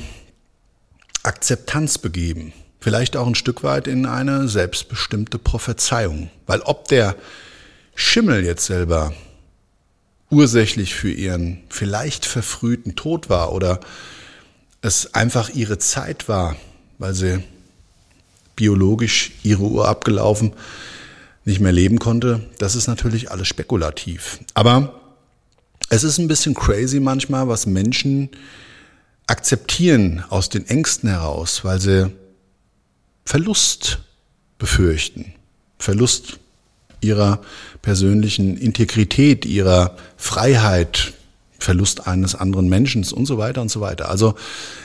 Akzeptanz 1.23 1.97
begeben. 1.97 2.53
Vielleicht 2.79 3.17
auch 3.17 3.27
ein 3.27 3.35
Stück 3.35 3.63
weit 3.63 3.87
in 3.87 4.05
eine 4.05 4.47
selbstbestimmte 4.47 5.39
Prophezeiung. 5.39 6.29
Weil 6.45 6.61
ob 6.61 6.87
der 6.87 7.15
Schimmel 7.95 8.45
jetzt 8.45 8.65
selber 8.65 9.13
ursächlich 10.29 10.93
für 10.93 11.11
ihren 11.11 11.63
vielleicht 11.69 12.25
verfrühten 12.25 12.95
Tod 12.95 13.29
war 13.29 13.51
oder 13.53 13.79
es 14.81 15.13
einfach 15.15 15.49
ihre 15.49 15.79
Zeit 15.79 16.29
war, 16.29 16.55
weil 16.99 17.13
sie 17.13 17.43
biologisch 18.55 19.31
ihre 19.43 19.63
Uhr 19.63 19.87
abgelaufen 19.87 20.53
nicht 21.47 21.61
mehr 21.61 21.71
leben 21.71 21.97
konnte, 21.97 22.41
das 22.59 22.75
ist 22.75 22.87
natürlich 22.87 23.31
alles 23.31 23.47
spekulativ. 23.47 24.39
Aber 24.53 24.99
es 25.89 26.03
ist 26.03 26.17
ein 26.17 26.27
bisschen 26.27 26.53
crazy 26.53 26.99
manchmal, 26.99 27.47
was 27.47 27.65
Menschen 27.65 28.29
akzeptieren 29.27 30.25
aus 30.29 30.49
den 30.49 30.67
Ängsten 30.67 31.09
heraus, 31.09 31.63
weil 31.63 31.79
sie 31.79 32.11
Verlust 33.23 33.99
befürchten. 34.57 35.33
Verlust 35.79 36.37
ihrer 36.99 37.39
persönlichen 37.81 38.57
Integrität, 38.57 39.45
ihrer 39.45 39.95
Freiheit, 40.17 41.13
Verlust 41.59 42.07
eines 42.07 42.35
anderen 42.35 42.67
Menschen 42.67 43.05
und 43.13 43.25
so 43.25 43.37
weiter 43.37 43.61
und 43.61 43.71
so 43.71 43.79
weiter. 43.79 44.09
Also 44.09 44.35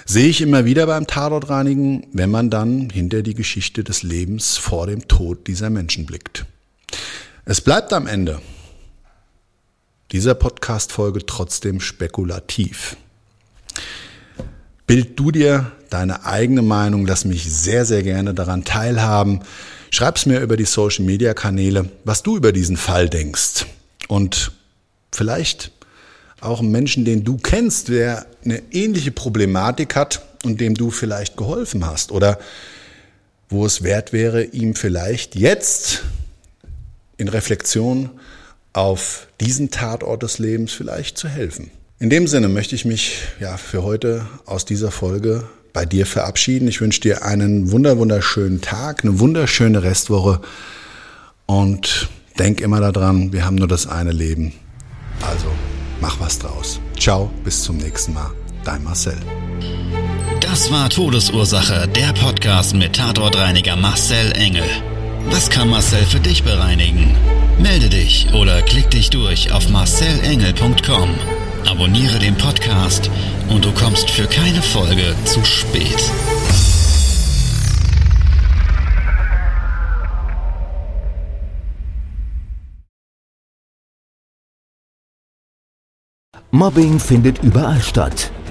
sehe 0.06 0.28
ich 0.28 0.40
immer 0.40 0.64
wieder 0.64 0.86
beim 0.86 1.08
Tatortreinigen, 1.08 2.06
wenn 2.12 2.30
man 2.30 2.50
dann 2.50 2.88
hinter 2.88 3.22
die 3.22 3.34
Geschichte 3.34 3.82
des 3.82 4.04
Lebens 4.04 4.58
vor 4.58 4.86
dem 4.86 5.08
Tod 5.08 5.48
dieser 5.48 5.68
Menschen 5.68 6.06
blickt. 6.06 6.46
Es 7.44 7.60
bleibt 7.60 7.92
am 7.92 8.06
Ende 8.06 8.40
dieser 10.12 10.34
Podcast-Folge 10.34 11.26
trotzdem 11.26 11.80
spekulativ. 11.80 12.96
Bild 14.86 15.18
du 15.18 15.32
dir 15.32 15.72
deine 15.90 16.24
eigene 16.24 16.62
Meinung, 16.62 17.04
lass 17.04 17.24
mich 17.24 17.52
sehr, 17.52 17.84
sehr 17.84 18.04
gerne 18.04 18.32
daran 18.32 18.64
teilhaben. 18.64 19.40
Schreib's 19.90 20.24
mir 20.24 20.38
über 20.38 20.56
die 20.56 20.66
Social 20.66 21.04
Media 21.04 21.34
Kanäle, 21.34 21.90
was 22.04 22.22
du 22.22 22.36
über 22.36 22.52
diesen 22.52 22.76
Fall 22.76 23.08
denkst. 23.08 23.66
Und 24.06 24.52
vielleicht 25.10 25.72
auch 26.40 26.60
einen 26.60 26.70
Menschen, 26.70 27.04
den 27.04 27.24
du 27.24 27.38
kennst, 27.38 27.88
der 27.88 28.24
eine 28.44 28.62
ähnliche 28.70 29.10
Problematik 29.10 29.96
hat 29.96 30.24
und 30.44 30.60
dem 30.60 30.74
du 30.74 30.92
vielleicht 30.92 31.36
geholfen 31.36 31.86
hast 31.86 32.12
oder 32.12 32.38
wo 33.48 33.66
es 33.66 33.82
wert 33.82 34.12
wäre, 34.12 34.44
ihm 34.44 34.76
vielleicht 34.76 35.34
jetzt 35.34 36.04
in 37.16 37.28
Reflexion 37.28 38.10
auf 38.72 39.26
diesen 39.40 39.70
Tatort 39.70 40.22
des 40.22 40.38
Lebens 40.38 40.72
vielleicht 40.72 41.18
zu 41.18 41.28
helfen. 41.28 41.70
In 41.98 42.10
dem 42.10 42.26
Sinne 42.26 42.48
möchte 42.48 42.74
ich 42.74 42.84
mich 42.84 43.18
ja 43.38 43.56
für 43.56 43.82
heute 43.82 44.26
aus 44.46 44.64
dieser 44.64 44.90
Folge 44.90 45.44
bei 45.72 45.86
dir 45.86 46.06
verabschieden. 46.06 46.68
Ich 46.68 46.80
wünsche 46.80 47.00
dir 47.00 47.24
einen 47.24 47.70
wunder 47.70 47.98
wunderschönen 47.98 48.60
Tag, 48.60 49.04
eine 49.04 49.20
wunderschöne 49.20 49.82
Restwoche 49.82 50.40
und 51.46 52.08
denk 52.38 52.60
immer 52.60 52.80
daran, 52.80 53.32
wir 53.32 53.44
haben 53.44 53.56
nur 53.56 53.68
das 53.68 53.86
eine 53.86 54.12
Leben. 54.12 54.52
Also 55.20 55.46
mach 56.00 56.18
was 56.20 56.38
draus. 56.38 56.80
Ciao, 56.98 57.30
bis 57.44 57.62
zum 57.62 57.76
nächsten 57.76 58.14
Mal. 58.14 58.30
Dein 58.64 58.82
Marcel. 58.84 59.16
Das 60.40 60.70
war 60.70 60.90
Todesursache, 60.90 61.88
der 61.88 62.12
Podcast 62.12 62.74
mit 62.74 62.96
Tatortreiniger 62.96 63.76
Marcel 63.76 64.32
Engel. 64.32 64.64
Was 65.30 65.48
kann 65.50 65.68
Marcel 65.70 66.04
für 66.04 66.20
dich 66.20 66.42
bereinigen? 66.42 67.16
Melde 67.58 67.88
dich 67.88 68.32
oder 68.34 68.62
klick 68.62 68.90
dich 68.90 69.10
durch 69.10 69.52
auf 69.52 69.68
marcelengel.com. 69.68 71.10
Abonniere 71.66 72.18
den 72.18 72.36
Podcast 72.36 73.10
und 73.48 73.64
du 73.64 73.72
kommst 73.72 74.10
für 74.10 74.26
keine 74.26 74.62
Folge 74.62 75.14
zu 75.24 75.44
spät. 75.44 76.10
Mobbing 86.50 87.00
findet 87.00 87.42
überall 87.42 87.80
statt. 87.80 88.30